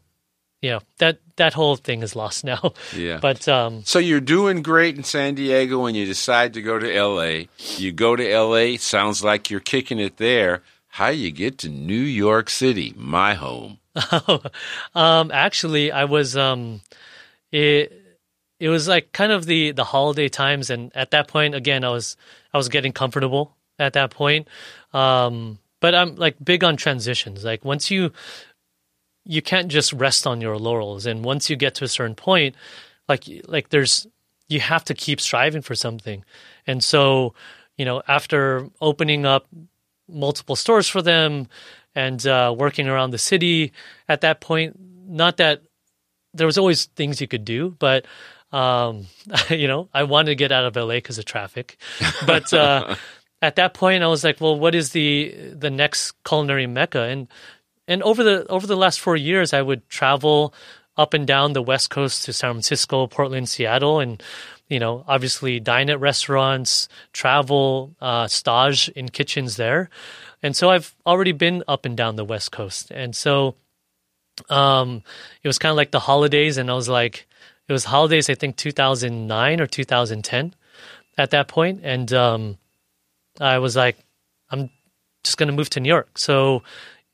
you 0.61 0.71
know, 0.71 0.81
that, 0.99 1.19
that 1.37 1.55
whole 1.55 1.77
thing 1.77 2.03
is 2.03 2.15
lost 2.15 2.45
now. 2.53 2.75
Yeah. 2.97 3.19
But, 3.21 3.49
um, 3.49 3.83
So 3.85 3.99
you're 3.99 4.21
doing 4.21 4.63
great 4.63 4.97
in 4.97 5.05
San 5.05 5.35
Diego 5.35 5.87
and 5.87 5.97
you 5.97 6.07
decide 6.07 6.55
to 6.55 6.63
go 6.63 6.79
to 6.79 7.03
LA. 7.03 7.45
You 7.77 7.93
go 7.93 8.17
to 8.17 8.39
LA, 8.39 8.77
sounds 8.77 9.25
like 9.25 9.51
you're 9.51 9.61
kicking 9.61 9.99
it 9.99 10.19
there. 10.19 10.63
How 10.89 11.09
you 11.09 11.31
get 11.31 11.59
to 11.59 11.69
New 11.69 11.95
York 11.95 12.51
City, 12.51 12.93
my 12.97 13.35
home? 13.35 13.79
um, 14.95 15.31
actually, 15.33 15.93
I 15.93 16.05
was, 16.05 16.37
um, 16.37 16.81
it, 17.53 17.93
it 18.59 18.69
was 18.69 18.89
like 18.89 19.13
kind 19.13 19.33
of 19.33 19.47
the, 19.47 19.71
the 19.71 19.85
holiday 19.85 20.29
times. 20.29 20.69
And 20.69 20.95
at 20.97 21.13
that 21.13 21.29
point, 21.29 21.55
again, 21.55 21.85
I 21.85 21.91
was, 21.91 22.17
I 22.53 22.59
was 22.59 22.69
getting 22.69 22.93
comfortable 22.93 23.57
at 23.79 23.93
that 23.95 24.11
point. 24.11 24.49
Um, 24.93 25.59
but 25.81 25.95
I'm 25.95 26.17
like 26.17 26.37
big 26.43 26.63
on 26.63 26.77
transitions. 26.77 27.45
Like 27.45 27.65
once 27.65 27.91
you, 27.91 28.13
you 29.31 29.41
can't 29.41 29.69
just 29.69 29.93
rest 29.93 30.27
on 30.27 30.41
your 30.41 30.59
laurels. 30.59 31.07
And 31.07 31.25
once 31.25 31.49
you 31.49 31.55
get 31.55 31.77
to 31.77 31.85
a 31.85 31.89
certain 31.89 32.17
point, 32.17 32.57
like, 33.09 33.25
like 33.47 33.69
there's, 33.69 34.09
you 34.49 34.59
have 34.59 34.85
to 34.87 34.95
keep 34.95 35.21
striving 35.21 35.63
for 35.63 35.77
something. 35.77 36.25
And 36.67 36.83
so, 36.83 37.35
you 37.77 37.85
know, 37.85 38.03
after 38.09 38.69
opening 38.81 39.25
up 39.25 39.47
multiple 40.09 40.57
stores 40.57 40.89
for 40.89 41.01
them 41.01 41.47
and 41.95 42.27
uh, 42.27 42.53
working 42.59 42.89
around 42.89 43.13
the 43.13 43.19
city 43.19 43.73
at 44.09 44.23
that 44.23 44.41
point, 44.41 44.77
not 45.07 45.37
that 45.37 45.63
there 46.35 46.47
was 46.47 46.59
always 46.59 46.87
things 46.87 47.21
you 47.21 47.29
could 47.29 47.45
do, 47.45 47.77
but 47.79 48.07
um, 48.51 49.07
you 49.49 49.69
know, 49.69 49.89
I 49.95 50.03
wanted 50.03 50.31
to 50.31 50.35
get 50.35 50.51
out 50.51 50.65
of 50.65 50.75
LA 50.75 50.95
because 50.95 51.19
of 51.19 51.25
traffic. 51.25 51.77
But 52.27 52.53
uh, 52.53 52.97
at 53.41 53.55
that 53.57 53.75
point, 53.75 54.03
I 54.03 54.09
was 54.09 54.25
like, 54.25 54.41
well, 54.41 54.59
what 54.59 54.75
is 54.75 54.91
the 54.91 55.53
the 55.53 55.71
next 55.71 56.21
culinary 56.25 56.67
mecca? 56.67 57.03
And 57.03 57.29
and 57.91 58.05
over 58.05 58.23
the 58.23 58.47
over 58.47 58.69
the 58.69 58.77
last 58.77 59.01
four 59.01 59.17
years, 59.17 59.53
I 59.53 59.61
would 59.61 59.87
travel 59.89 60.55
up 60.97 61.13
and 61.13 61.27
down 61.27 61.55
the 61.55 61.63
West 61.63 61.91
Coast 61.91 62.25
to 62.25 62.33
San 62.33 62.53
Francisco, 62.53 63.09
Portland, 63.09 63.49
Seattle, 63.49 63.99
and 63.99 64.23
you 64.69 64.79
know, 64.79 65.05
obviously 65.09 65.59
dine 65.59 65.91
at 65.91 65.99
restaurants, 65.99 66.89
travel, 67.13 67.97
uh, 68.01 68.29
stage 68.29 68.89
in 68.91 69.09
kitchens 69.09 69.57
there, 69.57 69.91
and 70.41 70.55
so 70.55 70.71
I've 70.71 70.95
already 71.05 71.33
been 71.33 71.65
up 71.67 71.85
and 71.85 71.97
down 71.97 72.15
the 72.15 72.25
West 72.25 72.53
Coast, 72.53 72.93
and 72.93 73.15
so 73.15 73.57
um, 74.49 75.03
it 75.43 75.49
was 75.49 75.59
kind 75.59 75.71
of 75.71 75.77
like 75.77 75.91
the 75.91 75.99
holidays, 75.99 76.59
and 76.59 76.71
I 76.71 76.75
was 76.75 76.89
like, 76.89 77.27
it 77.67 77.73
was 77.73 77.85
holidays, 77.85 78.31
I 78.31 78.37
think 78.37 78.57
2009 78.57 79.61
or 79.61 79.67
2010 79.67 80.55
at 81.19 81.31
that 81.31 81.49
point, 81.49 81.81
and 81.83 82.13
um, 82.13 82.59
I 83.41 83.59
was 83.59 83.75
like, 83.75 83.99
I'm 84.49 84.71
just 85.25 85.39
gonna 85.39 85.51
move 85.51 85.71
to 85.71 85.81
New 85.81 85.89
York. 85.89 86.17
So 86.17 86.63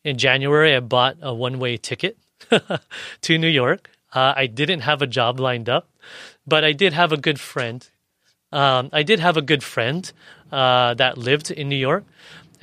in 0.07 0.17
January, 0.17 0.77
I 0.77 0.81
bought 0.81 1.17
a 1.21 1.35
one 1.35 1.59
way 1.59 1.77
ticket 1.77 2.17
to 3.23 3.39
New 3.39 3.49
York. 3.49 3.91
Uh, 4.13 4.33
I 4.37 4.47
didn't 4.47 4.81
have 4.81 5.03
a 5.03 5.07
job 5.07 5.41
lined 5.41 5.69
up, 5.69 5.91
but 6.47 6.65
I 6.65 6.73
did 6.73 6.93
have 6.93 7.11
a 7.11 7.17
good 7.17 7.41
friend. 7.41 7.87
Um, 8.53 8.89
I 8.93 9.03
did 9.03 9.19
have 9.19 9.37
a 9.37 9.43
good 9.43 9.65
friend 9.65 10.11
uh, 10.53 10.95
that 10.95 11.19
lived 11.19 11.51
in 11.51 11.69
New 11.69 11.77
York, 11.77 12.05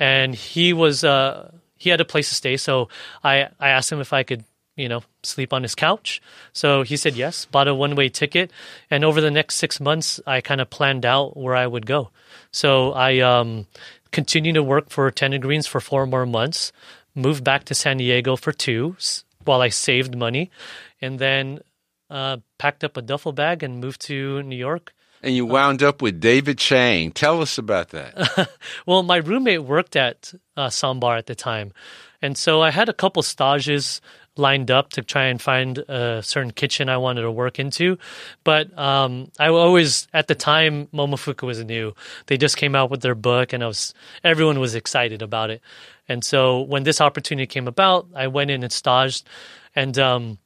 and 0.00 0.34
he 0.34 0.72
was 0.72 1.04
uh, 1.04 1.52
he 1.76 1.90
had 1.90 2.00
a 2.00 2.04
place 2.06 2.30
to 2.30 2.34
stay. 2.34 2.56
So 2.56 2.88
I 3.22 3.48
I 3.60 3.68
asked 3.68 3.92
him 3.92 4.00
if 4.00 4.14
I 4.14 4.22
could 4.22 4.44
you 4.74 4.88
know 4.88 5.02
sleep 5.22 5.52
on 5.52 5.62
his 5.62 5.74
couch. 5.74 6.22
So 6.54 6.82
he 6.82 6.96
said 6.96 7.14
yes. 7.14 7.44
Bought 7.44 7.68
a 7.68 7.74
one 7.74 7.94
way 7.94 8.08
ticket, 8.08 8.50
and 8.90 9.04
over 9.04 9.20
the 9.20 9.30
next 9.30 9.56
six 9.56 9.80
months, 9.80 10.18
I 10.26 10.40
kind 10.40 10.62
of 10.62 10.70
planned 10.70 11.04
out 11.04 11.36
where 11.36 11.54
I 11.54 11.66
would 11.66 11.84
go. 11.84 12.08
So 12.52 12.92
I 12.92 13.18
um, 13.18 13.66
continued 14.12 14.54
to 14.54 14.62
work 14.62 14.88
for 14.88 15.10
Tender 15.10 15.38
Greens 15.38 15.66
for 15.66 15.80
four 15.80 16.06
more 16.06 16.24
months. 16.24 16.72
Moved 17.14 17.44
back 17.44 17.64
to 17.64 17.74
San 17.74 17.98
Diego 17.98 18.36
for 18.36 18.52
two 18.52 18.96
while 19.44 19.60
I 19.60 19.68
saved 19.68 20.16
money, 20.16 20.50
and 21.00 21.18
then 21.18 21.60
uh, 22.10 22.38
packed 22.58 22.82
up 22.82 22.96
a 22.96 23.02
duffel 23.02 23.32
bag 23.32 23.62
and 23.62 23.80
moved 23.80 24.00
to 24.02 24.42
New 24.42 24.56
York. 24.56 24.92
And 25.22 25.34
you 25.34 25.46
wound 25.46 25.82
up 25.82 26.02
with 26.02 26.20
David 26.20 26.58
Chang. 26.58 27.10
Tell 27.10 27.40
us 27.40 27.56
about 27.56 27.90
that. 27.90 28.50
well, 28.86 29.02
my 29.02 29.16
roommate 29.16 29.64
worked 29.64 29.96
at 29.96 30.34
uh, 30.56 30.68
Ssäm 30.68 31.00
Bar 31.00 31.16
at 31.16 31.26
the 31.26 31.34
time, 31.34 31.72
and 32.20 32.36
so 32.36 32.62
I 32.62 32.70
had 32.70 32.88
a 32.88 32.92
couple 32.92 33.22
stages 33.22 34.00
lined 34.36 34.70
up 34.70 34.90
to 34.90 35.02
try 35.02 35.26
and 35.26 35.40
find 35.40 35.78
a 35.78 36.22
certain 36.22 36.50
kitchen 36.50 36.88
I 36.88 36.96
wanted 36.96 37.22
to 37.22 37.30
work 37.30 37.58
into. 37.58 37.98
But 38.42 38.76
um, 38.78 39.30
I 39.38 39.48
always, 39.48 40.08
at 40.12 40.26
the 40.26 40.34
time, 40.34 40.88
Momofuku 40.88 41.46
was 41.46 41.62
new. 41.64 41.94
They 42.26 42.36
just 42.36 42.56
came 42.56 42.74
out 42.74 42.90
with 42.90 43.02
their 43.02 43.14
book, 43.14 43.52
and 43.52 43.62
I 43.62 43.66
was 43.66 43.94
everyone 44.22 44.58
was 44.58 44.74
excited 44.74 45.22
about 45.22 45.50
it. 45.50 45.60
And 46.08 46.24
so 46.24 46.60
when 46.62 46.82
this 46.82 47.00
opportunity 47.00 47.46
came 47.46 47.68
about, 47.68 48.06
I 48.14 48.26
went 48.26 48.50
in 48.50 48.62
and 48.62 48.72
staged, 48.72 49.26
and 49.74 49.98
um, 49.98 50.38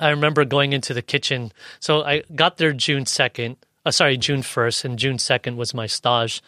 I 0.00 0.10
remember 0.10 0.44
going 0.44 0.72
into 0.72 0.94
the 0.94 1.02
kitchen. 1.02 1.52
So 1.80 2.02
I 2.02 2.22
got 2.34 2.56
there 2.56 2.72
June 2.72 3.06
second. 3.06 3.56
Uh, 3.84 3.90
sorry, 3.90 4.16
June 4.16 4.42
first, 4.42 4.84
and 4.84 4.98
June 4.98 5.18
second 5.18 5.56
was 5.56 5.74
my 5.74 5.86
stage, 5.86 6.42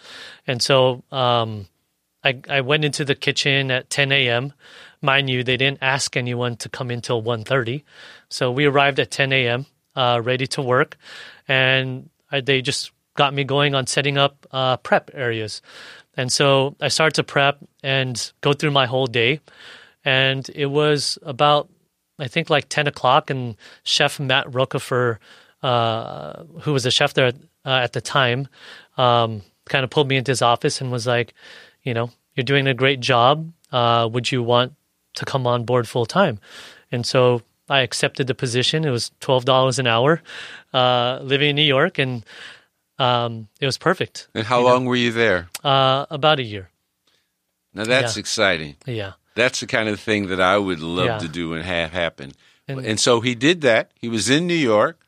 and 0.47 0.63
so 0.63 1.03
um, 1.11 1.67
I 2.23 2.41
I 2.49 2.61
went 2.61 2.85
into 2.85 3.05
the 3.05 3.15
kitchen 3.15 3.71
at 3.71 3.91
10 3.91 4.13
a.m. 4.13 4.53
Mind 5.05 5.29
you, 5.29 5.45
they 5.45 5.59
didn't 5.59 5.81
ask 5.83 6.17
anyone 6.17 6.57
to 6.57 6.71
come 6.71 6.91
in 6.91 7.03
till 7.03 7.23
1.30. 7.23 7.83
so 8.31 8.51
we 8.51 8.65
arrived 8.65 8.99
at 8.99 9.11
10 9.11 9.35
a.m. 9.35 9.67
uh, 9.95 10.21
ready 10.25 10.47
to 10.47 10.63
work, 10.63 10.97
and 11.47 12.09
I, 12.33 12.41
they 12.41 12.63
just 12.63 12.91
got 13.15 13.35
me 13.35 13.45
going 13.45 13.75
on 13.75 13.87
setting 13.87 14.17
up 14.17 14.47
uh, 14.51 14.79
prep 14.79 15.11
areas. 15.13 15.61
And 16.17 16.33
so 16.33 16.75
I 16.81 16.89
started 16.89 17.15
to 17.17 17.23
prep 17.25 17.59
and 17.83 18.33
go 18.41 18.55
through 18.55 18.71
my 18.71 18.87
whole 18.87 19.07
day. 19.07 19.41
And 20.07 20.49
it 20.55 20.67
was 20.67 21.19
about, 21.23 21.69
I 22.19 22.29
think, 22.29 22.49
like 22.49 22.69
10 22.71 22.87
o'clock. 22.87 23.29
And 23.29 23.57
Chef 23.83 24.19
Matt 24.19 24.47
Rudofker, 24.47 25.19
uh, 25.63 26.45
who 26.63 26.73
was 26.73 26.87
a 26.87 26.91
chef 26.91 27.13
there 27.15 27.33
uh, 27.65 27.81
at 27.83 27.93
the 27.93 28.01
time, 28.01 28.49
um, 28.97 29.43
kind 29.67 29.85
of 29.85 29.91
pulled 29.91 30.09
me 30.09 30.17
into 30.17 30.31
his 30.31 30.43
office 30.43 30.81
and 30.81 30.91
was 30.91 31.07
like, 31.07 31.35
you 31.83 31.95
know, 31.95 32.11
you're 32.35 32.45
doing 32.45 32.67
a 32.67 32.75
great 32.75 33.01
job. 33.01 33.53
Uh, 33.71 34.09
would 34.11 34.33
you 34.33 34.43
want 34.43 34.73
to 35.15 35.25
come 35.25 35.47
on 35.47 35.65
board 35.65 35.89
full 35.89 36.07
time? 36.07 36.39
And 36.93 37.07
so 37.07 37.43
I 37.69 37.81
accepted 37.81 38.27
the 38.27 38.35
position. 38.35 38.85
It 38.85 38.91
was 38.91 39.11
$12 39.21 39.79
an 39.79 39.87
hour 39.87 40.23
uh, 40.73 41.19
living 41.23 41.51
in 41.51 41.57
New 41.57 41.63
York. 41.63 41.99
And 41.99 42.25
um, 42.99 43.49
it 43.61 43.67
was 43.67 43.79
perfect. 43.79 44.29
And 44.35 44.47
how 44.47 44.61
long 44.61 44.85
know? 44.85 44.91
were 44.91 44.97
you 44.97 45.13
there? 45.13 45.49
Uh, 45.63 46.07
about 46.11 46.39
a 46.39 46.45
year. 46.45 46.71
Now 47.73 47.85
that's 47.85 48.17
yeah. 48.17 48.21
exciting. 48.21 48.77
Yeah. 48.87 49.13
That's 49.35 49.61
the 49.61 49.67
kind 49.67 49.89
of 49.89 49.99
thing 49.99 50.29
that 50.29 50.41
I 50.41 50.59
would 50.59 50.81
love 50.81 51.07
yeah. 51.07 51.19
to 51.19 51.29
do 51.29 51.55
and 51.55 51.65
have 51.65 51.91
happen. 51.91 52.33
And, 52.69 52.85
and 52.87 53.01
so 53.01 53.21
he 53.21 53.35
did 53.35 53.61
that. 53.63 53.91
He 54.01 54.09
was 54.09 54.31
in 54.31 54.47
New 54.47 54.55
York, 54.55 54.99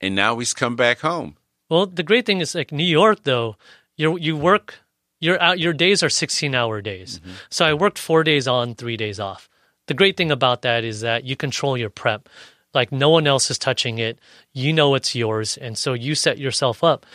and 0.00 0.14
now 0.14 0.38
he's 0.38 0.54
come 0.54 0.74
back 0.74 1.00
home. 1.00 1.36
Well, 1.68 1.86
the 1.86 2.02
great 2.02 2.26
thing 2.26 2.40
is 2.40 2.54
like 2.54 2.72
New 2.72 2.84
York, 2.84 3.22
though, 3.24 3.56
you 3.96 4.18
you 4.18 4.36
work 4.36 4.80
your 5.20 5.40
out 5.40 5.58
your 5.58 5.72
days 5.72 6.02
are 6.02 6.10
sixteen 6.10 6.54
hour 6.54 6.80
days. 6.80 7.20
Mm-hmm. 7.20 7.32
So 7.50 7.64
I 7.64 7.74
worked 7.74 7.98
four 7.98 8.24
days 8.24 8.46
on, 8.48 8.74
three 8.74 8.96
days 8.96 9.18
off. 9.20 9.48
The 9.86 9.94
great 9.94 10.16
thing 10.16 10.30
about 10.30 10.62
that 10.62 10.84
is 10.84 11.02
that 11.02 11.24
you 11.24 11.36
control 11.36 11.76
your 11.76 11.90
prep 11.90 12.28
like 12.74 12.90
no 12.92 13.08
one 13.08 13.26
else 13.26 13.50
is 13.50 13.58
touching 13.58 13.98
it. 13.98 14.18
You 14.52 14.72
know 14.72 14.94
it's 14.94 15.14
yours, 15.14 15.56
and 15.56 15.78
so 15.78 15.92
you 15.92 16.14
set 16.14 16.38
yourself 16.38 16.82
up. 16.82 17.06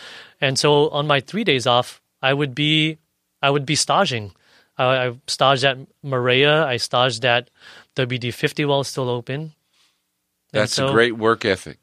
And 0.41 0.57
so 0.57 0.89
on 0.89 1.05
my 1.05 1.19
three 1.19 1.43
days 1.43 1.67
off, 1.67 2.01
I 2.21 2.33
would 2.33 2.55
be 2.55 2.97
I 3.41 3.49
would 3.49 3.65
be 3.65 3.75
staging. 3.75 4.31
I, 4.77 5.07
I 5.07 5.15
staged 5.27 5.65
at 5.65 5.77
Marea. 6.03 6.63
I 6.65 6.77
staged 6.77 7.25
at 7.25 7.49
WD50 7.95 8.67
while 8.67 8.81
it's 8.81 8.89
still 8.89 9.09
open. 9.09 9.53
That's 10.51 10.73
so, 10.73 10.87
a 10.87 10.91
great 10.91 11.17
work 11.17 11.45
ethic. 11.45 11.77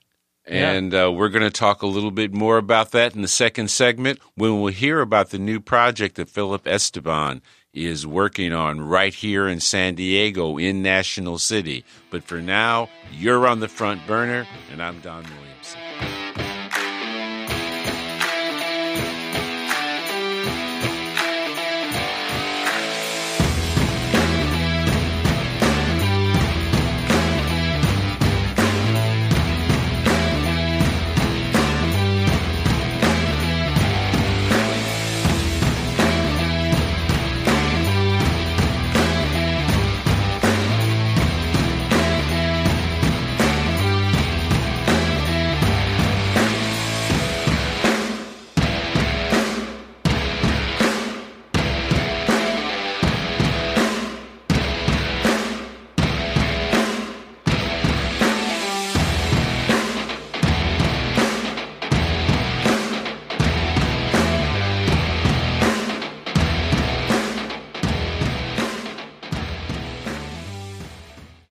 And 0.47 0.93
yeah. 0.93 1.07
uh, 1.07 1.11
we're 1.11 1.29
going 1.29 1.43
to 1.43 1.51
talk 1.51 1.83
a 1.83 1.87
little 1.87 2.13
bit 2.13 2.33
more 2.33 2.57
about 2.57 2.93
that 2.93 3.15
in 3.17 3.23
the 3.23 3.29
second 3.29 3.69
segment 3.69 4.21
when 4.37 4.61
we'll 4.61 4.73
hear 4.73 5.01
about 5.01 5.31
the 5.31 5.39
new 5.39 5.61
project 5.61 6.17
that 6.17 6.31
Philip 6.31 6.67
Esteban 6.67 7.43
is 7.75 8.07
working 8.07 8.53
on 8.53 8.81
right 8.81 9.13
here 9.13 9.49
in 9.49 9.61
San 9.61 9.95
Diego 9.95 10.57
in 10.57 10.83
National 10.83 11.39
City. 11.39 11.85
But 12.11 12.25
for 12.25 12.41
now, 12.41 12.89
you're 13.13 13.47
on 13.47 13.61
the 13.61 13.69
front 13.69 14.07
burner, 14.07 14.47
and 14.73 14.83
I'm 14.83 15.01
Don. 15.01 15.25